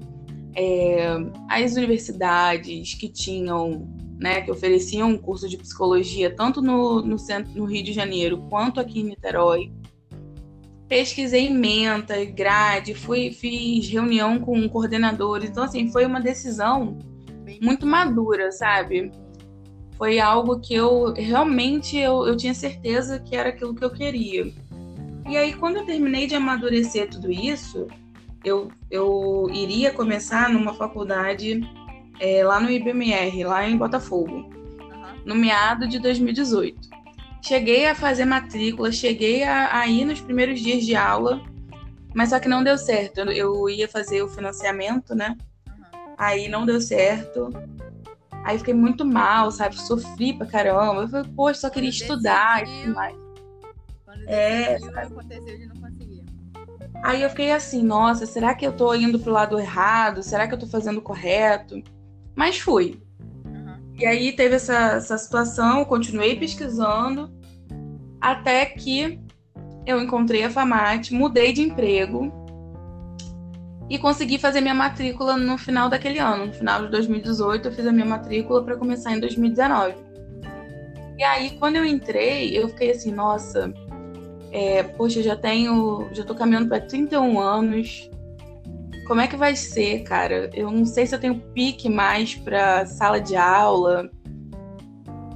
é, 0.55 1.15
as 1.47 1.75
universidades 1.75 2.95
que 2.95 3.07
tinham, 3.07 3.87
né, 4.19 4.41
que 4.41 4.49
ofereciam 4.49 5.09
um 5.09 5.17
curso 5.17 5.47
de 5.47 5.55
psicologia 5.55 6.35
tanto 6.35 6.63
no, 6.63 7.03
no, 7.03 7.19
centro, 7.19 7.51
no 7.53 7.65
Rio 7.65 7.83
de 7.83 7.93
Janeiro 7.93 8.39
quanto 8.49 8.79
aqui 8.79 9.01
em 9.01 9.03
Niterói. 9.03 9.71
Pesquisei 10.87 11.49
menta, 11.49 12.23
grade, 12.25 12.93
fui, 12.93 13.31
fiz 13.31 13.89
reunião 13.89 14.39
com 14.39 14.67
coordenadores. 14.69 15.49
Então, 15.49 15.63
assim, 15.63 15.91
foi 15.91 16.05
uma 16.05 16.21
decisão 16.21 16.97
muito 17.61 17.85
madura, 17.85 18.51
sabe? 18.51 19.11
foi 19.97 20.19
algo 20.19 20.59
que 20.59 20.75
eu 20.75 21.11
realmente 21.13 21.97
eu, 21.97 22.27
eu 22.27 22.37
tinha 22.37 22.53
certeza 22.53 23.19
que 23.19 23.35
era 23.35 23.49
aquilo 23.49 23.73
que 23.73 23.83
eu 23.83 23.89
queria. 23.89 24.53
E 25.27 25.35
aí, 25.35 25.53
quando 25.53 25.77
eu 25.77 25.85
terminei 25.85 26.27
de 26.27 26.35
amadurecer 26.35 27.09
tudo 27.09 27.29
isso, 27.31 27.87
eu, 28.45 28.71
eu 28.89 29.49
iria 29.51 29.91
começar 29.91 30.49
numa 30.49 30.73
faculdade 30.73 31.59
é, 32.19 32.45
lá 32.45 32.59
no 32.59 32.69
IBMR, 32.69 33.43
lá 33.43 33.67
em 33.67 33.75
Botafogo, 33.75 34.49
no 35.25 35.35
meado 35.35 35.87
de 35.87 35.99
2018. 35.99 36.96
Cheguei 37.41 37.87
a 37.87 37.95
fazer 37.95 38.25
matrícula, 38.25 38.91
cheguei 38.91 39.43
a, 39.43 39.79
a 39.79 39.87
ir 39.87 40.05
nos 40.05 40.19
primeiros 40.19 40.59
dias 40.59 40.85
de 40.85 40.95
aula, 40.95 41.41
mas 42.13 42.29
só 42.29 42.39
que 42.39 42.49
não 42.49 42.63
deu 42.63 42.77
certo. 42.77 43.19
Eu, 43.19 43.31
eu 43.31 43.69
ia 43.69 43.87
fazer 43.87 44.21
o 44.21 44.29
financiamento, 44.29 45.15
né? 45.15 45.37
Aí 46.17 46.47
não 46.47 46.65
deu 46.65 46.81
certo. 46.81 47.49
Aí 48.43 48.57
fiquei 48.57 48.73
muito 48.73 49.05
mal, 49.05 49.51
sabe? 49.51 49.79
Sofri 49.79 50.33
pra 50.33 50.47
caramba. 50.47 51.01
Eu 51.01 51.09
falei, 51.09 51.31
poxa, 51.35 51.61
só 51.61 51.69
queria 51.69 51.89
estudar 51.89 52.63
e 52.63 52.65
tudo 52.65 52.95
mais. 52.95 53.15
Quando 54.05 54.27
é, 54.27 54.75
aconteceu 54.75 55.57
de 55.57 55.65
não 55.67 55.75
conseguir. 55.75 56.25
Aí 57.03 57.21
eu 57.21 57.29
fiquei 57.29 57.51
assim, 57.51 57.83
nossa, 57.83 58.25
será 58.25 58.55
que 58.55 58.65
eu 58.65 58.73
tô 58.73 58.93
indo 58.95 59.19
pro 59.19 59.31
lado 59.31 59.59
errado? 59.59 60.23
Será 60.23 60.47
que 60.47 60.53
eu 60.53 60.59
tô 60.59 60.65
fazendo 60.65 61.01
correto? 61.01 61.83
Mas 62.35 62.59
fui. 62.59 62.99
E 63.99 64.05
aí 64.05 64.31
teve 64.31 64.55
essa, 64.55 64.93
essa 64.93 65.17
situação, 65.17 65.83
continuei 65.85 66.35
pesquisando, 66.35 67.31
até 68.21 68.65
que 68.65 69.19
eu 69.85 70.01
encontrei 70.01 70.43
a 70.43 70.49
FAMAT, 70.49 71.13
mudei 71.13 71.51
de 71.51 71.61
emprego 71.61 72.31
e 73.89 73.97
consegui 73.97 74.37
fazer 74.37 74.61
minha 74.61 74.75
matrícula 74.75 75.37
no 75.37 75.57
final 75.57 75.89
daquele 75.89 76.19
ano. 76.19 76.47
No 76.47 76.53
final 76.53 76.83
de 76.83 76.91
2018, 76.91 77.67
eu 77.67 77.71
fiz 77.71 77.87
a 77.87 77.91
minha 77.91 78.05
matrícula 78.05 78.63
para 78.63 78.75
começar 78.75 79.15
em 79.15 79.19
2019. 79.19 79.95
E 81.17 81.23
aí, 81.23 81.57
quando 81.57 81.77
eu 81.77 81.85
entrei, 81.85 82.55
eu 82.55 82.67
fiquei 82.69 82.91
assim, 82.91 83.11
nossa, 83.11 83.73
É, 84.51 84.83
poxa, 84.83 85.21
já 85.21 85.35
tenho. 85.35 86.07
Já 86.13 86.23
tô 86.23 86.33
caminhando 86.33 86.69
para 86.69 86.81
31 86.81 87.39
anos. 87.39 88.09
Como 89.07 89.21
é 89.21 89.27
que 89.27 89.37
vai 89.37 89.55
ser, 89.55 90.03
cara? 90.03 90.49
Eu 90.53 90.69
não 90.69 90.85
sei 90.85 91.07
se 91.07 91.15
eu 91.15 91.19
tenho 91.19 91.39
pique 91.53 91.89
mais 91.89 92.35
pra 92.35 92.85
sala 92.85 93.21
de 93.21 93.37
aula. 93.37 94.11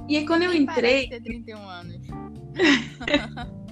E 0.06 0.18
aí 0.18 0.26
quando 0.26 0.42
eu 0.42 0.54
entrei. 0.54 1.08
Ter 1.08 1.22
31 1.22 1.68
anos. 1.68 2.06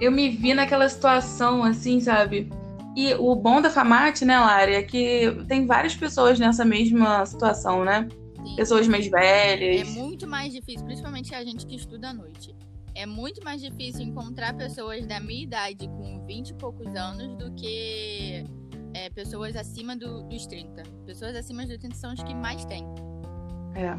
eu 0.00 0.10
me 0.10 0.28
vi 0.28 0.54
naquela 0.54 0.88
situação, 0.88 1.62
assim, 1.62 2.00
sabe? 2.00 2.50
E 2.96 3.14
o 3.14 3.36
bom 3.36 3.62
da 3.62 3.70
FAMAT, 3.70 4.24
né, 4.24 4.36
Lari, 4.40 4.74
é 4.74 4.82
que 4.82 5.44
tem 5.46 5.64
várias 5.64 5.94
pessoas 5.94 6.36
nessa 6.40 6.64
mesma 6.64 7.24
situação, 7.26 7.84
né? 7.84 8.08
Sim. 8.44 8.56
Pessoas 8.56 8.88
mais 8.88 9.06
velhas. 9.06 9.88
É 9.88 10.00
muito 10.00 10.26
mais 10.26 10.52
difícil, 10.52 10.84
principalmente 10.84 11.32
a 11.32 11.44
gente 11.44 11.64
que 11.64 11.76
estuda 11.76 12.08
à 12.08 12.12
noite. 12.12 12.52
É 12.98 13.06
muito 13.06 13.44
mais 13.44 13.60
difícil 13.60 14.02
encontrar 14.02 14.54
pessoas 14.54 15.06
da 15.06 15.20
minha 15.20 15.44
idade 15.44 15.86
com 15.86 16.26
20 16.26 16.48
e 16.48 16.54
poucos 16.54 16.96
anos 16.96 17.38
do 17.38 17.54
que 17.54 18.44
é, 18.92 19.08
pessoas 19.10 19.54
acima 19.54 19.94
do, 19.94 20.24
dos 20.24 20.44
30. 20.46 20.82
Pessoas 21.06 21.36
acima 21.36 21.64
dos 21.64 21.78
30 21.78 21.94
são 21.94 22.12
os 22.12 22.20
que 22.20 22.34
mais 22.34 22.64
têm. 22.64 22.84
É. 23.76 23.96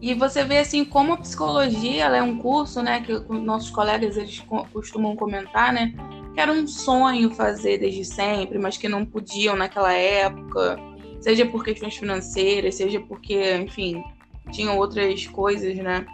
E 0.00 0.14
você 0.14 0.42
vê 0.42 0.58
assim 0.58 0.84
como 0.84 1.12
a 1.12 1.16
psicologia 1.18 2.06
ela 2.06 2.16
é 2.16 2.22
um 2.24 2.38
curso, 2.38 2.82
né, 2.82 3.02
que 3.02 3.12
nossos 3.32 3.70
colegas 3.70 4.16
eles 4.16 4.44
costumam 4.72 5.14
comentar, 5.14 5.72
né, 5.72 5.94
que 6.34 6.40
era 6.40 6.50
um 6.50 6.66
sonho 6.66 7.30
fazer 7.30 7.78
desde 7.78 8.04
sempre, 8.04 8.58
mas 8.58 8.76
que 8.76 8.88
não 8.88 9.06
podiam 9.06 9.54
naquela 9.54 9.92
época, 9.92 10.76
seja 11.20 11.46
por 11.46 11.62
questões 11.62 11.96
financeiras, 11.96 12.74
seja 12.74 12.98
porque, 12.98 13.58
enfim, 13.58 14.02
tinham 14.50 14.76
outras 14.76 15.24
coisas, 15.28 15.76
né? 15.76 16.04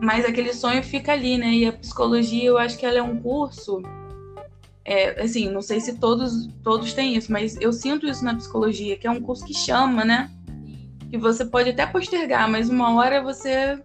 Mas 0.00 0.24
aquele 0.24 0.52
sonho 0.52 0.82
fica 0.82 1.12
ali, 1.12 1.36
né? 1.36 1.48
E 1.48 1.66
a 1.66 1.72
psicologia, 1.72 2.44
eu 2.44 2.58
acho 2.58 2.78
que 2.78 2.86
ela 2.86 2.98
é 2.98 3.02
um 3.02 3.20
curso 3.20 3.82
é, 4.84 5.22
assim, 5.22 5.48
não 5.50 5.62
sei 5.62 5.80
se 5.80 5.98
todos 5.98 6.48
todos 6.64 6.92
têm 6.92 7.14
isso, 7.14 7.30
mas 7.30 7.56
eu 7.60 7.72
sinto 7.72 8.06
isso 8.06 8.24
na 8.24 8.34
psicologia, 8.34 8.96
que 8.96 9.06
é 9.06 9.10
um 9.10 9.20
curso 9.20 9.44
que 9.44 9.54
chama, 9.54 10.04
né? 10.04 10.30
Que 11.10 11.18
você 11.18 11.44
pode 11.44 11.70
até 11.70 11.86
postergar, 11.86 12.50
mas 12.50 12.68
uma 12.68 12.94
hora 12.94 13.22
você 13.22 13.80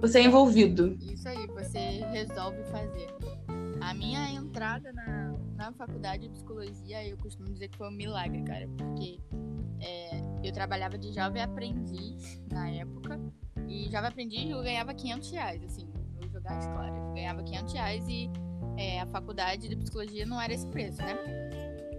você 0.00 0.18
é 0.18 0.22
envolvido. 0.24 0.98
Isso 1.00 1.28
aí, 1.28 1.46
você 1.46 2.04
resolve 2.10 2.62
fazer. 2.64 3.06
A 3.80 3.94
minha 3.94 4.30
entrada 4.32 4.92
na, 4.92 5.34
na 5.54 5.72
faculdade 5.72 6.24
de 6.24 6.30
psicologia, 6.30 7.06
eu 7.06 7.16
costumo 7.18 7.48
dizer 7.50 7.68
que 7.68 7.78
foi 7.78 7.88
um 7.88 7.96
milagre, 7.96 8.42
cara, 8.42 8.68
porque 8.76 9.18
é, 9.80 10.20
eu 10.42 10.52
trabalhava 10.52 10.98
de 10.98 11.12
jovem 11.12 11.42
aprendiz 11.42 12.42
na 12.50 12.68
época, 12.68 13.20
e 13.68 13.84
jovem 13.90 14.08
aprendiz 14.08 14.50
eu 14.50 14.62
ganhava 14.62 14.94
500 14.94 15.30
reais, 15.30 15.64
assim, 15.64 15.88
vou 16.18 16.28
jogar 16.28 16.56
as 16.58 16.66
claras. 16.66 16.96
Eu 16.96 17.12
ganhava 17.12 17.42
500 17.42 17.72
reais 17.72 18.08
e 18.08 18.30
é, 18.76 19.00
a 19.00 19.06
faculdade 19.06 19.68
de 19.68 19.76
psicologia 19.76 20.26
não 20.26 20.40
era 20.40 20.52
esse 20.52 20.66
preço, 20.66 20.98
né? 20.98 21.14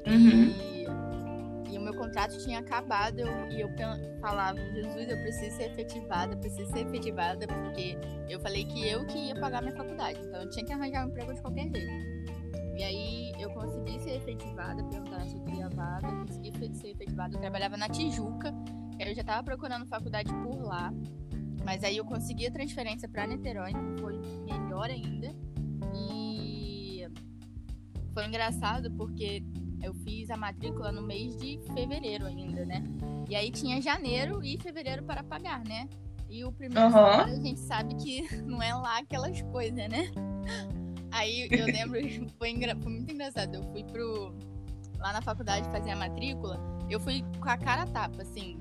Uhum. 0.08 0.30
E, 0.30 1.74
e, 1.74 1.78
o 1.78 1.82
meu 1.82 1.96
contrato 1.96 2.38
tinha 2.44 2.60
acabado 2.60 3.20
eu, 3.20 3.50
e 3.50 3.62
eu 3.62 3.70
falava, 4.20 4.60
Jesus, 4.60 5.10
eu 5.10 5.18
preciso 5.22 5.58
ser 5.58 5.72
efetivada, 5.72 6.36
preciso 6.38 6.72
ser 6.72 6.88
efetivada, 6.88 7.48
porque 7.48 7.98
eu 8.30 8.40
falei 8.40 8.66
que 8.66 8.88
eu 8.88 9.06
que 9.08 9.18
ia 9.18 9.36
pagar 9.36 9.62
minha 9.62 9.76
faculdade, 9.76 10.20
então 10.20 10.42
eu 10.42 10.50
tinha 10.50 10.66
que 10.66 10.74
arranjar 10.74 11.06
um 11.06 11.10
emprego 11.10 11.34
de 11.34 11.42
qualquer 11.42 11.70
jeito. 11.70 12.16
E 12.78 12.84
aí 12.84 13.34
eu 13.40 13.50
consegui 13.52 14.00
ser 14.00 14.18
efetivada, 14.18 14.84
perguntaram 14.84 15.28
se 15.30 15.36
eu 15.36 15.42
queria 15.44 15.70
vaga, 15.70 16.08
consegui 16.26 16.76
ser 16.76 16.90
efetivada. 16.90 17.36
Eu 17.36 17.40
trabalhava 17.40 17.78
na 17.78 17.88
Tijuca, 17.88 18.54
eu 19.00 19.16
já 19.16 19.22
estava 19.22 19.44
procurando 19.44 19.86
faculdade 19.86 20.30
por 20.44 20.62
lá, 20.62 20.94
mas 21.66 21.84
aí 21.84 21.98
eu 21.98 22.06
consegui 22.06 22.46
a 22.46 22.52
transferência 22.52 23.10
para 23.10 23.26
Niterói, 23.26 23.72
foi 24.00 24.22
melhor 24.46 24.90
ainda. 24.90 25.36
E 25.96 27.08
foi 28.14 28.28
engraçado 28.28 28.92
porque 28.92 29.44
eu 29.82 29.94
fiz 29.96 30.30
a 30.30 30.38
matrícula 30.38 30.92
no 30.92 31.02
mês 31.02 31.36
de 31.36 31.60
fevereiro 31.74 32.26
ainda, 32.28 32.66
né? 32.66 32.84
E 33.28 33.36
aí 33.36 33.50
tinha 33.50 33.82
janeiro 33.82 34.44
e 34.44 34.58
fevereiro 34.60 35.04
para 35.04 35.24
pagar, 35.24 35.64
né? 35.66 35.90
E 36.30 36.46
o 36.46 36.52
primeiro 36.52 36.88
uhum. 36.88 36.96
a 36.96 37.36
gente 37.36 37.60
sabe 37.60 37.96
que 37.96 38.36
não 38.46 38.62
é 38.62 38.74
lá 38.74 39.00
aquelas 39.00 39.42
coisas, 39.44 39.90
né? 39.90 40.12
Aí 41.12 41.48
eu 41.50 41.66
lembro, 41.66 42.00
foi, 42.38 42.50
engra... 42.52 42.76
foi 42.76 42.92
muito 42.92 43.12
engraçado. 43.12 43.56
Eu 43.56 43.64
fui 43.72 43.84
pro. 43.84 44.36
Lá 45.00 45.14
na 45.14 45.22
faculdade 45.22 45.70
fazer 45.70 45.92
a 45.92 45.96
matrícula, 45.96 46.60
eu 46.90 47.00
fui 47.00 47.24
com 47.40 47.50
a 47.50 47.58
cara 47.58 47.86
tapa, 47.86 48.22
assim. 48.22 48.58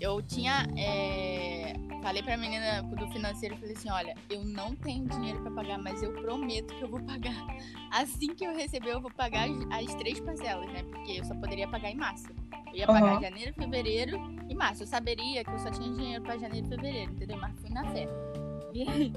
Eu 0.00 0.22
tinha. 0.22 0.66
É... 0.76 1.74
Falei 2.02 2.22
pra 2.22 2.36
menina 2.36 2.82
do 2.82 3.06
financeiro, 3.08 3.56
falei 3.58 3.74
assim, 3.74 3.90
olha, 3.90 4.14
eu 4.30 4.42
não 4.42 4.74
tenho 4.74 5.06
dinheiro 5.06 5.42
para 5.42 5.50
pagar, 5.50 5.78
mas 5.78 6.02
eu 6.02 6.14
prometo 6.14 6.74
que 6.74 6.82
eu 6.82 6.88
vou 6.88 7.02
pagar. 7.02 7.36
Assim 7.92 8.34
que 8.34 8.42
eu 8.42 8.56
receber, 8.56 8.92
eu 8.92 9.02
vou 9.02 9.10
pagar 9.10 9.46
as, 9.46 9.88
as 9.90 9.94
três 9.96 10.18
parcelas, 10.18 10.66
né? 10.72 10.82
Porque 10.84 11.12
eu 11.20 11.24
só 11.24 11.34
poderia 11.34 11.68
pagar 11.68 11.90
em 11.90 11.96
março. 11.96 12.28
Eu 12.68 12.74
ia 12.74 12.86
pagar 12.86 13.16
uhum. 13.16 13.20
janeiro, 13.20 13.52
fevereiro 13.52 14.18
e 14.48 14.54
março. 14.54 14.84
Eu 14.84 14.86
saberia 14.86 15.44
que 15.44 15.50
eu 15.50 15.58
só 15.58 15.70
tinha 15.70 15.92
dinheiro 15.92 16.22
para 16.22 16.38
janeiro 16.38 16.66
e 16.66 16.70
fevereiro, 16.70 17.12
entendeu? 17.12 17.36
Mas 17.36 17.60
fui 17.60 17.70
na 17.70 17.84
fé. 17.92 18.06
E 18.72 18.88
aí, 18.88 19.12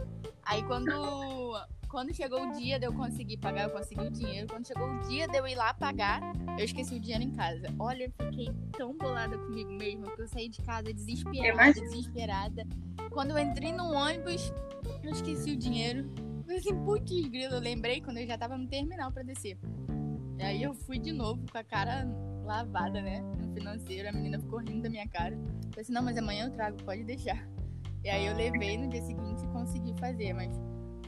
aí 0.46 0.64
quando 0.64 1.56
quando 1.94 2.12
chegou 2.12 2.42
o 2.42 2.52
dia 2.54 2.80
de 2.80 2.88
eu 2.88 2.92
conseguir 2.92 3.38
pagar, 3.38 3.66
eu 3.66 3.70
consegui 3.70 4.02
o 4.02 4.10
dinheiro. 4.10 4.48
Quando 4.48 4.66
chegou 4.66 4.90
o 4.90 5.00
dia 5.02 5.28
de 5.28 5.38
eu 5.38 5.48
ir 5.48 5.54
lá 5.54 5.76
pagar, 5.76 6.22
eu 6.58 6.66
esqueci 6.66 6.96
o 6.96 7.00
dinheiro 7.00 7.24
em 7.24 7.30
casa. 7.30 7.68
Olha, 7.78 8.06
eu 8.06 8.32
fiquei 8.32 8.48
tão 8.76 8.98
bolada 8.98 9.38
comigo 9.38 9.72
mesmo 9.72 10.04
que 10.16 10.24
eu 10.24 10.28
saí 10.28 10.50
de 10.50 10.60
casa 10.64 10.92
desesperada, 10.92 11.72
desesperada. 11.72 12.68
Quando 13.12 13.30
eu 13.30 13.38
entrei 13.38 13.72
no 13.72 13.94
ônibus, 13.94 14.52
eu 15.04 15.12
esqueci 15.12 15.52
o 15.52 15.56
dinheiro. 15.56 16.12
Eu 16.18 16.44
falei 16.46 16.58
assim, 16.58 16.84
putz, 16.84 17.28
grilo, 17.28 17.54
eu 17.54 17.62
lembrei 17.62 18.02
quando 18.02 18.18
eu 18.18 18.26
já 18.26 18.40
tava 18.40 18.58
no 18.58 18.68
terminal 18.68 19.12
para 19.12 19.22
descer. 19.22 19.60
E 20.40 20.44
aí 20.44 20.64
eu 20.64 20.74
fui 20.74 20.98
de 20.98 21.12
novo 21.12 21.46
com 21.52 21.60
a 21.60 21.64
cara 21.64 22.08
lavada, 22.44 23.04
né? 23.04 23.22
No 23.22 23.54
financeiro, 23.54 24.10
a 24.10 24.12
menina 24.12 24.40
ficou 24.40 24.58
rindo 24.62 24.82
da 24.82 24.90
minha 24.90 25.08
cara. 25.08 25.36
Eu 25.36 25.70
falei 25.70 25.82
assim, 25.82 25.94
não, 25.94 26.02
mas 26.02 26.18
amanhã 26.18 26.48
eu 26.48 26.52
trago, 26.54 26.84
pode 26.84 27.04
deixar. 27.04 27.48
E 28.04 28.10
aí 28.10 28.26
eu 28.26 28.36
levei 28.36 28.80
no 28.80 28.90
dia 28.90 29.04
seguinte 29.04 29.44
e 29.44 29.48
consegui 29.50 29.94
fazer, 30.00 30.34
mas 30.34 30.60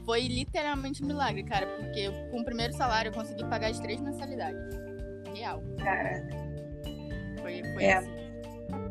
foi 0.06 0.28
literalmente 0.28 1.04
um 1.04 1.08
milagre, 1.08 1.44
cara, 1.44 1.66
porque 1.68 2.10
com 2.32 2.42
o 2.42 2.46
primeiro 2.46 2.74
salário 2.74 3.10
eu 3.10 3.14
consegui 3.14 3.44
pagar 3.46 3.72
as 3.72 3.80
três 3.80 4.00
mensalidades. 4.00 4.62
Real. 5.34 5.62
Cara. 5.84 6.28
Foi, 7.42 7.62
foi 7.74 7.84
é. 7.84 7.94
assim. 7.94 8.12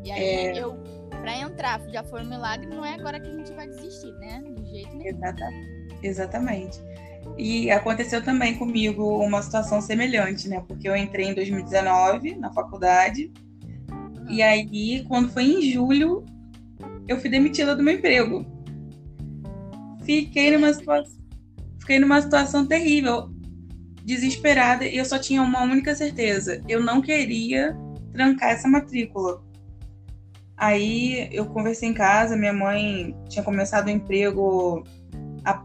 E 0.04 0.10
aí 0.10 0.22
é... 0.22 0.58
eu, 0.58 0.76
pra 1.22 1.36
entrar, 1.38 1.80
já 1.88 2.02
foi 2.02 2.22
um 2.22 2.28
milagre, 2.28 2.66
não 2.66 2.84
é 2.84 2.94
agora 2.94 3.18
que 3.20 3.28
a 3.28 3.32
gente 3.32 3.52
vai 3.52 3.68
desistir, 3.68 4.12
né? 4.14 4.42
De 4.44 4.70
jeito 4.70 4.96
nenhum. 4.96 5.18
Exatamente. 6.02 6.80
E 7.38 7.70
aconteceu 7.70 8.22
também 8.22 8.56
comigo 8.56 9.18
uma 9.24 9.42
situação 9.42 9.80
semelhante, 9.80 10.48
né? 10.48 10.62
Porque 10.66 10.88
eu 10.88 10.94
entrei 10.94 11.28
em 11.28 11.34
2019 11.34 12.36
na 12.36 12.52
faculdade. 12.52 13.32
E 14.28 14.42
aí, 14.42 15.04
quando 15.08 15.30
foi 15.30 15.44
em 15.44 15.62
julho, 15.62 16.24
eu 17.08 17.18
fui 17.18 17.30
demitida 17.30 17.74
do 17.74 17.82
meu 17.82 17.94
emprego. 17.94 18.46
Fiquei 20.04 20.50
numa 20.50 20.72
situação, 20.72 21.18
fiquei 21.80 21.98
numa 21.98 22.20
situação 22.20 22.66
terrível, 22.66 23.30
desesperada, 24.04 24.84
e 24.84 24.96
eu 24.96 25.04
só 25.04 25.18
tinha 25.18 25.42
uma 25.42 25.62
única 25.62 25.94
certeza: 25.94 26.62
eu 26.68 26.82
não 26.82 27.00
queria 27.00 27.76
trancar 28.12 28.50
essa 28.50 28.68
matrícula. 28.68 29.42
Aí 30.56 31.28
eu 31.32 31.46
conversei 31.46 31.88
em 31.88 31.94
casa, 31.94 32.36
minha 32.36 32.52
mãe 32.52 33.16
tinha 33.28 33.42
começado 33.42 33.86
o 33.86 33.90
emprego 33.90 34.84
há 35.44 35.62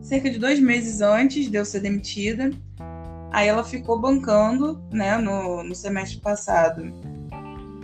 cerca 0.00 0.30
de 0.30 0.38
dois 0.38 0.60
meses 0.60 1.00
antes 1.00 1.50
de 1.50 1.56
eu 1.56 1.64
ser 1.64 1.80
demitida. 1.80 2.50
Aí 3.32 3.48
ela 3.48 3.64
ficou 3.64 3.98
bancando, 3.98 4.80
né, 4.92 5.16
no, 5.16 5.64
no 5.64 5.74
semestre 5.74 6.20
passado, 6.20 6.92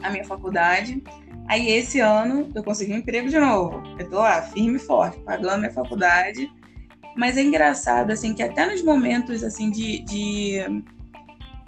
a 0.02 0.10
minha 0.10 0.24
faculdade. 0.24 1.02
Aí 1.48 1.70
esse 1.70 1.98
ano 1.98 2.50
eu 2.54 2.62
consegui 2.62 2.92
um 2.92 2.98
emprego 2.98 3.28
de 3.28 3.38
novo. 3.38 3.82
Eu 3.98 4.08
tô 4.08 4.16
lá, 4.16 4.42
firme 4.42 4.76
e 4.76 4.78
forte, 4.78 5.18
pagando 5.20 5.60
minha 5.60 5.72
faculdade. 5.72 6.50
Mas 7.16 7.36
é 7.36 7.42
engraçado, 7.42 8.10
assim, 8.10 8.34
que 8.34 8.42
até 8.42 8.66
nos 8.66 8.82
momentos, 8.82 9.42
assim, 9.42 9.70
de, 9.70 10.00
de 10.00 10.60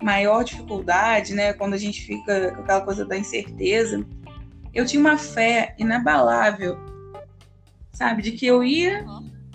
maior 0.03 0.45
dificuldade, 0.45 1.35
né? 1.35 1.55
Quando 1.55 1.75
a 1.75 1.79
gente 1.79 2.03
fica 2.03 2.53
com 2.53 2.61
aquela 2.61 2.83
coisa 2.83 3.05
da 3.07 3.17
incerteza, 3.17 4.07
eu 4.73 4.85
tinha 4.85 5.01
uma 5.01 5.17
fé 5.17 5.75
inabalável, 5.79 6.79
sabe? 7.93 8.23
De 8.23 8.33
que 8.33 8.47
eu 8.47 8.63
ia, 8.63 9.05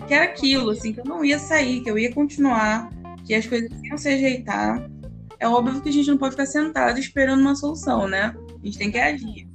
que 0.06 0.12
era 0.12 0.24
aquilo, 0.24 0.70
assim, 0.70 0.92
que 0.92 1.00
eu 1.00 1.04
não 1.04 1.24
ia 1.24 1.38
sair, 1.38 1.82
que 1.82 1.90
eu 1.90 1.98
ia 1.98 2.12
continuar, 2.12 2.90
que 3.24 3.32
as 3.32 3.46
coisas 3.46 3.70
iam 3.82 3.96
se 3.96 4.08
ajeitar. 4.08 4.90
É 5.38 5.48
óbvio 5.48 5.80
que 5.80 5.88
a 5.88 5.92
gente 5.92 6.10
não 6.10 6.18
pode 6.18 6.32
ficar 6.32 6.46
sentado 6.46 6.98
esperando 6.98 7.40
uma 7.40 7.54
solução, 7.54 8.08
né? 8.08 8.34
A 8.60 8.66
gente 8.66 8.76
tem 8.76 8.90
que 8.90 8.98
agir. 8.98 9.45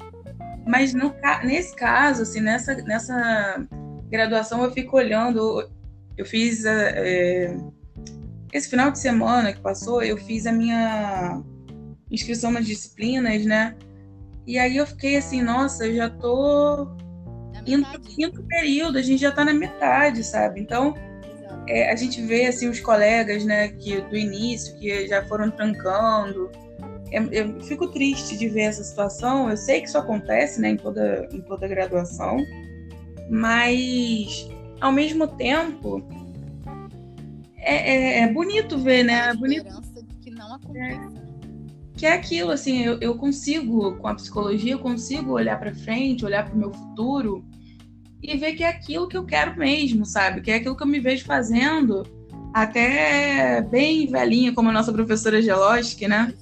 Mas 0.66 0.94
no, 0.94 1.14
nesse 1.44 1.76
caso, 1.76 2.24
assim, 2.24 2.40
nessa, 2.40 2.76
nessa 2.76 3.68
graduação, 4.10 4.64
eu 4.64 4.72
fico 4.72 4.98
olhando. 4.98 5.70
Eu 6.18 6.26
fiz. 6.26 6.66
É, 6.66 7.56
esse 8.54 8.70
final 8.70 8.92
de 8.92 9.00
semana 9.00 9.54
que 9.54 9.62
passou, 9.62 10.04
eu 10.04 10.18
fiz 10.18 10.46
a 10.46 10.52
minha 10.52 11.42
inscrição 12.10 12.52
nas 12.52 12.66
disciplinas, 12.66 13.46
né? 13.46 13.76
E 14.46 14.60
aí 14.60 14.78
eu 14.78 14.86
fiquei 14.86 15.16
assim, 15.16 15.42
nossa, 15.42 15.86
eu 15.86 15.96
já 15.96 16.10
tô 16.10 16.88
indo 17.66 17.86
pro 17.86 18.02
quinto 18.02 18.44
período, 18.44 18.98
a 18.98 19.02
gente 19.02 19.22
já 19.22 19.32
tá 19.32 19.46
na 19.46 19.54
metade, 19.54 20.24
sabe? 20.24 20.60
Então, 20.60 20.96
é, 21.68 21.92
a 21.92 21.96
gente 21.96 22.22
vê 22.22 22.48
assim 22.48 22.68
os 22.68 22.80
colegas, 22.80 23.46
né, 23.46 23.70
que 23.70 24.02
do 24.02 24.18
início 24.18 24.78
que 24.78 25.08
já 25.08 25.24
foram 25.26 25.50
trancando. 25.50 26.52
Eu, 27.12 27.32
eu, 27.32 27.62
fico 27.62 27.88
triste 27.88 28.38
de 28.38 28.48
ver 28.48 28.62
essa 28.62 28.84
situação. 28.84 29.50
Eu 29.50 29.58
sei 29.58 29.82
que 29.82 29.88
isso 29.88 29.98
acontece, 29.98 30.62
né, 30.62 30.70
em 30.70 30.78
toda 30.78 31.28
em 31.32 31.42
toda 31.42 31.68
graduação, 31.68 32.38
mas 33.30 34.50
ao 34.80 34.92
mesmo 34.92 35.28
tempo 35.28 36.02
é, 37.58 37.76
é, 37.76 38.20
é 38.22 38.34
bonito 38.34 38.78
ver, 38.78 39.04
né? 39.04 39.30
É 39.30 39.34
bonito. 39.36 39.66
que 40.22 40.32
não 40.32 40.56
aconteça. 40.56 41.02
É, 41.18 41.32
que 41.96 42.06
é 42.06 42.14
aquilo, 42.14 42.52
assim, 42.52 42.82
eu, 42.82 42.98
eu 43.00 43.16
consigo, 43.16 43.96
com 43.98 44.08
a 44.08 44.16
psicologia, 44.16 44.72
eu 44.74 44.80
consigo 44.80 45.34
olhar 45.34 45.60
para 45.60 45.76
frente, 45.76 46.26
olhar 46.26 46.46
para 46.46 46.56
o 46.56 46.58
meu 46.58 46.74
futuro 46.74 47.46
e 48.24 48.36
ver 48.38 48.54
que 48.54 48.64
é 48.64 48.70
aquilo 48.70 49.08
que 49.08 49.18
eu 49.18 49.26
quero 49.26 49.58
mesmo, 49.58 50.06
sabe? 50.06 50.42
Que 50.42 50.52
é 50.52 50.56
aquilo 50.56 50.76
que 50.76 50.82
eu 50.82 50.88
me 50.88 51.00
vejo 51.00 51.26
fazendo 51.26 52.04
até 52.54 53.62
bem 53.62 54.08
velhinha, 54.08 54.54
como 54.54 54.70
a 54.70 54.74
nossa 54.74 54.92
professora 54.92 55.42
Geloski, 55.42 56.08
né? 56.08 56.34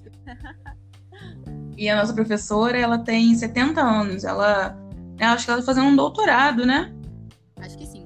E 1.78 1.88
a 1.88 1.96
nossa 1.96 2.14
professora, 2.14 2.78
ela 2.78 2.98
tem 2.98 3.34
70 3.34 3.82
anos. 3.82 4.24
Ela, 4.26 4.78
ela 5.18 5.34
acho 5.34 5.46
que 5.46 5.52
ela 5.52 5.62
tá 5.62 5.66
fazendo 5.66 5.88
um 5.88 5.96
doutorado, 5.96 6.66
né? 6.66 6.94
Acho 7.58 7.78
que 7.78 7.86
sim. 7.86 8.06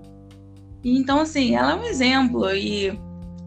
E, 0.84 0.98
então, 0.98 1.22
assim, 1.22 1.56
ela 1.56 1.72
é 1.72 1.76
um 1.76 1.84
exemplo. 1.84 2.54
E 2.54 2.92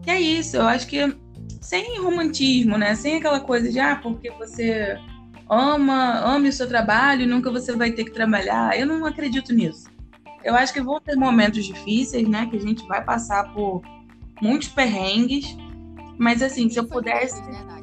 que 0.03 0.11
é 0.11 0.19
isso. 0.19 0.57
Eu 0.57 0.67
acho 0.67 0.85
que 0.87 1.15
sem 1.61 1.99
romantismo, 1.99 2.77
né? 2.77 2.93
Sem 2.95 3.17
aquela 3.17 3.39
coisa 3.39 3.71
de, 3.71 3.79
ah, 3.79 3.95
porque 4.01 4.29
você 4.31 4.99
ama, 5.49 6.19
ame 6.25 6.49
o 6.49 6.53
seu 6.53 6.67
trabalho 6.67 7.23
e 7.23 7.25
nunca 7.25 7.51
você 7.51 7.73
vai 7.75 7.91
ter 7.91 8.03
que 8.03 8.11
trabalhar. 8.11 8.77
Eu 8.77 8.85
não 8.85 9.05
acredito 9.05 9.53
nisso. 9.53 9.89
Eu 10.43 10.55
acho 10.55 10.73
que 10.73 10.81
vão 10.81 10.99
ter 10.99 11.15
momentos 11.15 11.65
difíceis, 11.65 12.27
né? 12.27 12.47
Que 12.47 12.57
a 12.57 12.61
gente 12.61 12.85
vai 12.87 13.03
passar 13.03 13.53
por 13.53 13.81
muitos 14.41 14.67
perrengues. 14.69 15.57
Mas 16.17 16.41
assim, 16.41 16.69
se 16.69 16.79
eu 16.79 16.85
pudesse. 16.85 17.41
Né, 17.43 17.76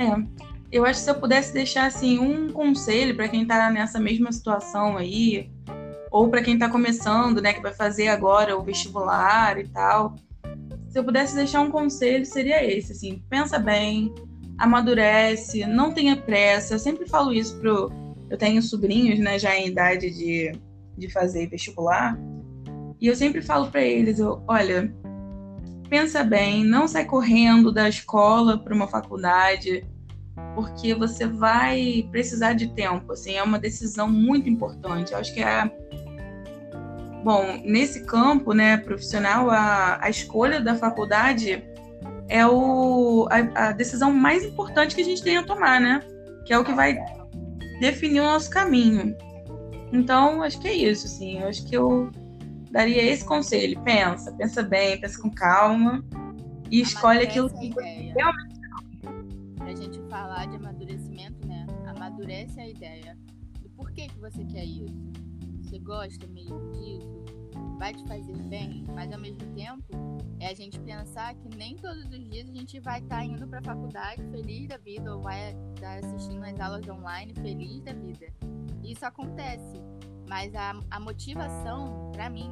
é. 0.00 0.40
Eu 0.72 0.84
acho 0.84 1.00
que 1.00 1.04
se 1.04 1.10
eu 1.10 1.16
pudesse 1.16 1.52
deixar 1.52 1.86
assim 1.86 2.18
um 2.18 2.48
conselho 2.50 3.14
para 3.16 3.28
quem 3.28 3.42
está 3.42 3.70
nessa 3.70 3.98
mesma 3.98 4.30
situação 4.30 4.96
aí, 4.96 5.50
ou 6.10 6.28
para 6.28 6.42
quem 6.42 6.54
está 6.54 6.68
começando, 6.68 7.40
né, 7.40 7.52
que 7.52 7.60
vai 7.60 7.74
fazer 7.74 8.08
agora 8.08 8.56
o 8.56 8.62
vestibular 8.62 9.58
e 9.58 9.66
tal, 9.68 10.16
se 10.88 10.98
eu 10.98 11.04
pudesse 11.04 11.34
deixar 11.34 11.60
um 11.60 11.70
conselho 11.70 12.24
seria 12.24 12.64
esse, 12.64 12.92
assim, 12.92 13.22
pensa 13.28 13.58
bem, 13.58 14.14
amadurece, 14.58 15.66
não 15.66 15.92
tenha 15.92 16.16
pressa. 16.16 16.74
Eu 16.74 16.78
sempre 16.78 17.08
falo 17.08 17.32
isso 17.32 17.58
pro 17.58 17.90
eu 18.28 18.38
tenho 18.38 18.62
sobrinhos, 18.62 19.18
né, 19.18 19.38
já 19.40 19.56
em 19.56 19.66
idade 19.68 20.10
de 20.10 20.52
de 21.00 21.08
fazer 21.08 21.48
vestibular. 21.48 22.18
E 23.00 23.06
eu 23.06 23.16
sempre 23.16 23.40
falo 23.40 23.70
para 23.70 23.82
eles, 23.82 24.18
eu, 24.18 24.42
olha, 24.46 24.94
pensa 25.90 26.22
bem, 26.22 26.64
não 26.64 26.86
sai 26.86 27.04
correndo 27.04 27.72
da 27.72 27.88
escola 27.88 28.56
para 28.56 28.72
uma 28.72 28.86
faculdade, 28.86 29.84
porque 30.54 30.94
você 30.94 31.26
vai 31.26 32.08
precisar 32.12 32.52
de 32.52 32.68
tempo, 32.68 33.12
assim, 33.12 33.34
é 33.34 33.42
uma 33.42 33.58
decisão 33.58 34.08
muito 34.08 34.48
importante. 34.48 35.12
Eu 35.12 35.18
acho 35.18 35.34
que 35.34 35.42
é 35.42 35.68
bom, 37.24 37.60
nesse 37.64 38.06
campo, 38.06 38.54
né, 38.54 38.76
profissional, 38.76 39.50
a, 39.50 39.98
a 40.00 40.08
escolha 40.08 40.60
da 40.60 40.76
faculdade 40.76 41.62
é 42.28 42.46
o, 42.46 43.26
a, 43.28 43.68
a 43.68 43.72
decisão 43.72 44.12
mais 44.12 44.44
importante 44.44 44.94
que 44.94 45.02
a 45.02 45.04
gente 45.04 45.22
tem 45.22 45.36
a 45.36 45.42
tomar, 45.42 45.80
né? 45.80 46.00
Que 46.46 46.52
é 46.52 46.58
o 46.58 46.64
que 46.64 46.72
vai 46.72 46.96
definir 47.80 48.20
o 48.20 48.24
nosso 48.24 48.48
caminho. 48.48 49.16
Então, 49.92 50.40
acho 50.42 50.60
que 50.60 50.68
é 50.68 50.72
isso, 50.72 51.06
assim. 51.06 51.40
Eu 51.40 51.48
acho 51.48 51.66
que 51.66 51.76
eu 51.76 52.10
daria 52.70 53.02
esse 53.02 53.24
conselho. 53.24 53.80
Pensa, 53.82 54.32
pensa 54.32 54.62
bem, 54.62 55.00
pensa 55.00 55.20
com 55.20 55.30
calma 55.30 56.04
e 56.70 56.80
escolhe 56.80 57.20
aquilo 57.20 57.50
que 57.50 57.70
você 57.70 58.12
realmente 58.16 58.60
Pra 59.56 59.74
gente 59.74 60.00
falar 60.08 60.46
de 60.46 60.56
amadurecimento, 60.56 61.46
né? 61.46 61.66
Amadurece 61.86 62.58
a 62.58 62.68
ideia 62.68 63.16
do 63.60 63.68
porquê 63.70 64.08
que 64.08 64.18
você 64.18 64.44
quer 64.44 64.64
isso. 64.64 65.12
Você 65.62 65.78
gosta 65.78 66.26
mesmo 66.26 66.72
disso? 66.72 67.24
Vai 67.78 67.94
te 67.94 68.02
fazer 68.08 68.36
bem? 68.48 68.84
Mas 68.94 69.12
ao 69.12 69.20
mesmo 69.20 69.44
tempo, 69.54 69.84
é 70.40 70.48
a 70.48 70.54
gente 70.54 70.80
pensar 70.80 71.34
que 71.34 71.56
nem 71.56 71.76
todos 71.76 72.04
os 72.06 72.30
dias 72.30 72.48
a 72.48 72.52
gente 72.52 72.80
vai 72.80 73.00
estar 73.00 73.18
tá 73.18 73.24
indo 73.24 73.46
para 73.46 73.60
a 73.60 73.62
faculdade 73.62 74.22
feliz 74.30 74.66
da 74.66 74.78
vida 74.78 75.14
ou 75.14 75.22
vai 75.22 75.50
estar 75.76 76.00
tá 76.00 76.06
assistindo 76.06 76.42
as 76.42 76.58
aulas 76.58 76.88
online 76.88 77.34
feliz 77.34 77.82
da 77.82 77.92
vida. 77.92 78.26
Isso 78.82 79.04
acontece, 79.04 79.80
mas 80.30 80.54
a, 80.54 80.80
a 80.92 81.00
motivação, 81.00 82.12
para 82.12 82.30
mim, 82.30 82.48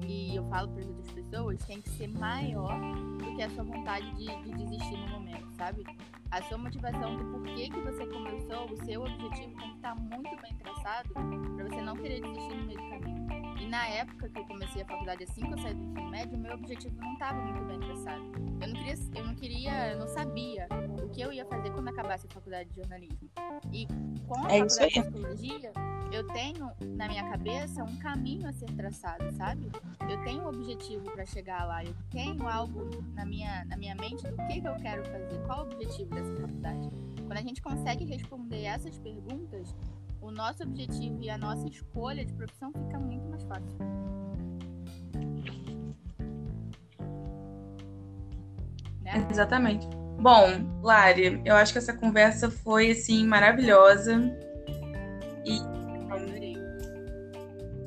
e 0.00 0.34
eu 0.34 0.42
falo 0.48 0.68
para 0.68 0.80
as 0.80 0.88
outras 0.88 1.10
pessoas, 1.10 1.62
tem 1.66 1.82
que 1.82 1.90
ser 1.90 2.08
maior 2.08 2.80
do 3.18 3.36
que 3.36 3.42
a 3.42 3.50
sua 3.50 3.64
vontade 3.64 4.10
de, 4.16 4.24
de 4.42 4.64
desistir 4.64 4.96
no 4.96 5.08
momento, 5.08 5.46
sabe? 5.58 5.84
A 6.30 6.42
sua 6.44 6.56
motivação 6.56 7.14
do 7.14 7.24
porquê 7.26 7.68
que 7.68 7.80
você 7.82 8.06
começou, 8.06 8.64
o 8.64 8.84
seu 8.86 9.02
objetivo 9.02 9.54
tem 9.58 9.70
que 9.70 9.76
estar 9.76 9.94
tá 9.94 9.94
muito 9.94 10.30
bem 10.40 10.56
traçado 10.56 11.10
para 11.10 11.68
você 11.68 11.82
não 11.82 11.94
querer 11.94 12.22
desistir 12.22 12.56
no 12.56 12.64
meio 12.64 12.80
do 12.80 12.88
caminho. 12.88 13.58
E 13.60 13.66
na 13.68 13.86
época 13.88 14.30
que 14.30 14.38
eu 14.38 14.44
comecei 14.46 14.80
a 14.80 14.86
faculdade, 14.86 15.24
assim 15.24 15.42
que 15.42 15.52
eu 15.52 15.58
saí 15.58 15.74
do 15.74 15.82
ensino 15.82 16.10
médio, 16.10 16.38
meu 16.38 16.54
objetivo 16.54 16.96
não 16.98 17.12
estava 17.12 17.38
muito 17.38 17.64
bem 17.66 17.78
traçado. 17.78 18.24
Eu 18.58 18.68
não 18.68 18.74
queria, 18.74 18.94
eu 19.14 19.26
não 19.26 19.34
queria, 19.34 19.92
eu 19.92 19.98
não 19.98 20.08
sabia 20.08 20.66
acabasse 22.02 22.26
a 22.26 22.30
faculdade 22.30 22.68
de 22.70 22.76
jornalismo. 22.76 23.30
E 23.72 23.86
com 24.26 24.44
a 24.44 24.52
é 24.52 24.58
faculdade 24.58 24.94
de 24.94 25.00
psicologia, 25.00 25.72
eu 26.12 26.26
tenho 26.28 26.70
na 26.96 27.08
minha 27.08 27.30
cabeça 27.30 27.82
um 27.82 27.96
caminho 27.98 28.46
a 28.48 28.52
ser 28.52 28.70
traçado, 28.72 29.30
sabe? 29.32 29.70
Eu 30.10 30.22
tenho 30.24 30.42
um 30.42 30.48
objetivo 30.48 31.04
para 31.12 31.24
chegar 31.24 31.64
lá, 31.64 31.84
eu 31.84 31.94
tenho 32.10 32.46
algo 32.46 32.90
na 33.14 33.24
minha, 33.24 33.64
na 33.64 33.76
minha 33.76 33.94
mente 33.94 34.26
do 34.26 34.36
que, 34.48 34.60
que 34.60 34.68
eu 34.68 34.74
quero 34.76 35.04
fazer, 35.04 35.46
qual 35.46 35.60
o 35.60 35.62
objetivo 35.62 36.14
dessa 36.14 36.34
faculdade. 36.34 36.90
Quando 37.26 37.38
a 37.38 37.42
gente 37.42 37.62
consegue 37.62 38.04
responder 38.04 38.64
essas 38.64 38.98
perguntas, 38.98 39.74
o 40.20 40.30
nosso 40.30 40.62
objetivo 40.64 41.22
e 41.22 41.30
a 41.30 41.38
nossa 41.38 41.66
escolha 41.66 42.24
de 42.24 42.32
profissão 42.34 42.72
fica 42.72 42.98
muito 42.98 43.28
mais 43.28 43.42
fácil. 43.44 43.78
Né? 49.00 49.26
Exatamente. 49.30 50.01
Bom, 50.22 50.78
Lari, 50.80 51.42
eu 51.44 51.56
acho 51.56 51.72
que 51.72 51.78
essa 51.78 51.92
conversa 51.92 52.48
foi 52.48 52.92
assim 52.92 53.26
maravilhosa. 53.26 54.22
E 55.44 55.60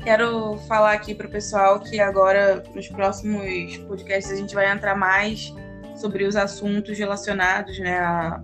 quero 0.04 0.58
falar 0.68 0.92
aqui 0.92 1.16
para 1.16 1.28
o 1.28 1.32
pessoal 1.32 1.80
que 1.80 1.98
agora 1.98 2.62
nos 2.76 2.90
próximos 2.90 3.78
podcasts 3.88 4.34
a 4.34 4.36
gente 4.36 4.54
vai 4.54 4.70
entrar 4.70 4.96
mais 4.98 5.54
sobre 5.96 6.26
os 6.26 6.36
assuntos 6.36 6.98
relacionados 6.98 7.80
né, 7.80 8.00
a, 8.00 8.44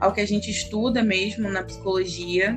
ao 0.00 0.12
que 0.12 0.20
a 0.20 0.26
gente 0.26 0.48
estuda 0.48 1.02
mesmo 1.02 1.50
na 1.50 1.64
psicologia. 1.64 2.56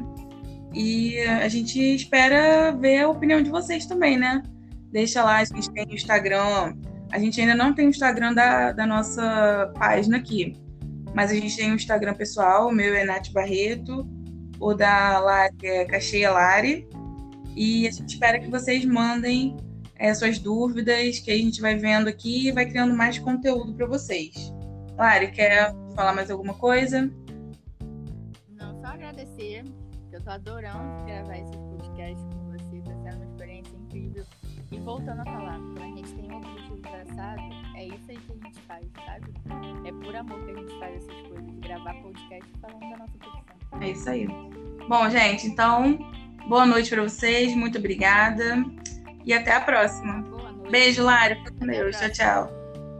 E 0.71 1.19
a 1.21 1.47
gente 1.47 1.79
espera 1.95 2.71
ver 2.73 2.99
a 2.99 3.09
opinião 3.09 3.41
de 3.41 3.49
vocês 3.49 3.87
também, 3.87 4.19
né? 4.19 4.43
Deixa 4.91 5.23
lá, 5.23 5.37
a 5.37 5.45
gente 5.45 5.71
tem 5.71 5.83
o 5.87 5.95
Instagram. 5.95 6.75
A 7.11 7.17
gente 7.17 7.41
ainda 7.41 7.55
não 7.55 7.73
tem 7.73 7.87
o 7.87 7.89
Instagram 7.89 8.35
da, 8.35 8.71
da 8.71 8.85
nossa 8.85 9.73
página 9.79 10.17
aqui. 10.17 10.63
Mas 11.15 11.31
a 11.31 11.33
gente 11.33 11.55
tem 11.55 11.71
o 11.71 11.75
Instagram 11.75 12.13
pessoal, 12.13 12.67
o 12.67 12.71
meu 12.71 12.93
é 12.93 13.05
Nath 13.05 13.31
Barreto, 13.31 14.07
o 14.59 14.73
da 14.73 15.17
Lari 15.19 15.55
é 15.63 15.85
Cacheia 15.85 16.31
Lari. 16.31 16.87
E 17.55 17.87
a 17.87 17.91
gente 17.91 18.09
espera 18.09 18.37
que 18.37 18.49
vocês 18.49 18.83
mandem 18.83 19.55
é, 19.95 20.13
suas 20.13 20.37
dúvidas, 20.37 21.19
que 21.19 21.31
a 21.31 21.37
gente 21.37 21.61
vai 21.61 21.75
vendo 21.75 22.09
aqui 22.09 22.49
e 22.49 22.51
vai 22.51 22.65
criando 22.65 22.93
mais 22.93 23.17
conteúdo 23.17 23.73
para 23.73 23.87
vocês. 23.87 24.53
Lari, 24.97 25.31
quer 25.31 25.73
falar 25.95 26.13
mais 26.13 26.29
alguma 26.29 26.53
coisa? 26.53 27.09
Não, 28.49 28.75
só 28.81 28.87
agradecer 28.87 29.63
eu 30.15 30.23
tô 30.23 30.29
adorando 30.29 31.05
gravar 31.05 31.37
esse 31.37 31.51
podcast 31.51 32.23
com 32.23 32.51
você, 32.53 32.81
tá 32.83 32.95
sendo 33.03 33.17
uma 33.17 33.25
experiência 33.25 33.75
incrível. 33.75 34.25
E 34.71 34.79
voltando 34.79 35.19
a 35.19 35.25
falar, 35.25 35.59
a 35.81 35.85
gente 35.87 36.13
tem 36.13 36.31
um 36.31 36.37
objetivo 36.37 36.77
traçado, 36.77 37.41
é 37.75 37.85
isso 37.85 38.05
aí 38.09 38.17
que 38.17 38.31
a 38.31 38.35
gente 38.35 38.61
faz, 38.61 38.85
sabe? 39.05 39.33
É 39.85 39.91
por 39.91 40.15
amor 40.15 40.43
que 40.45 40.51
a 40.51 40.55
gente 40.55 40.79
faz 40.79 40.95
essas 40.95 41.27
coisas, 41.27 41.59
gravar 41.59 41.93
podcast 41.95 42.51
falando 42.61 42.79
da 42.79 42.97
nossa 42.97 43.17
profissão. 43.17 43.81
É 43.81 43.89
isso 43.89 44.09
aí. 44.09 44.27
Bom, 44.87 45.09
gente, 45.09 45.47
então, 45.47 45.97
boa 46.47 46.65
noite 46.65 46.89
para 46.89 47.03
vocês, 47.03 47.55
muito 47.55 47.77
obrigada. 47.77 48.63
E 49.25 49.33
até 49.33 49.55
a 49.55 49.61
próxima. 49.61 50.21
Boa 50.21 50.51
noite. 50.51 50.71
Beijo. 50.71 51.03
Fica 51.03 51.51
com 51.51 51.67
Deus. 51.67 51.97
Tchau, 51.97 52.11
tchau. 52.11 52.49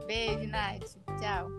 Beijo, 0.07 0.47
Nath. 0.47 0.97
Tchau. 1.19 1.49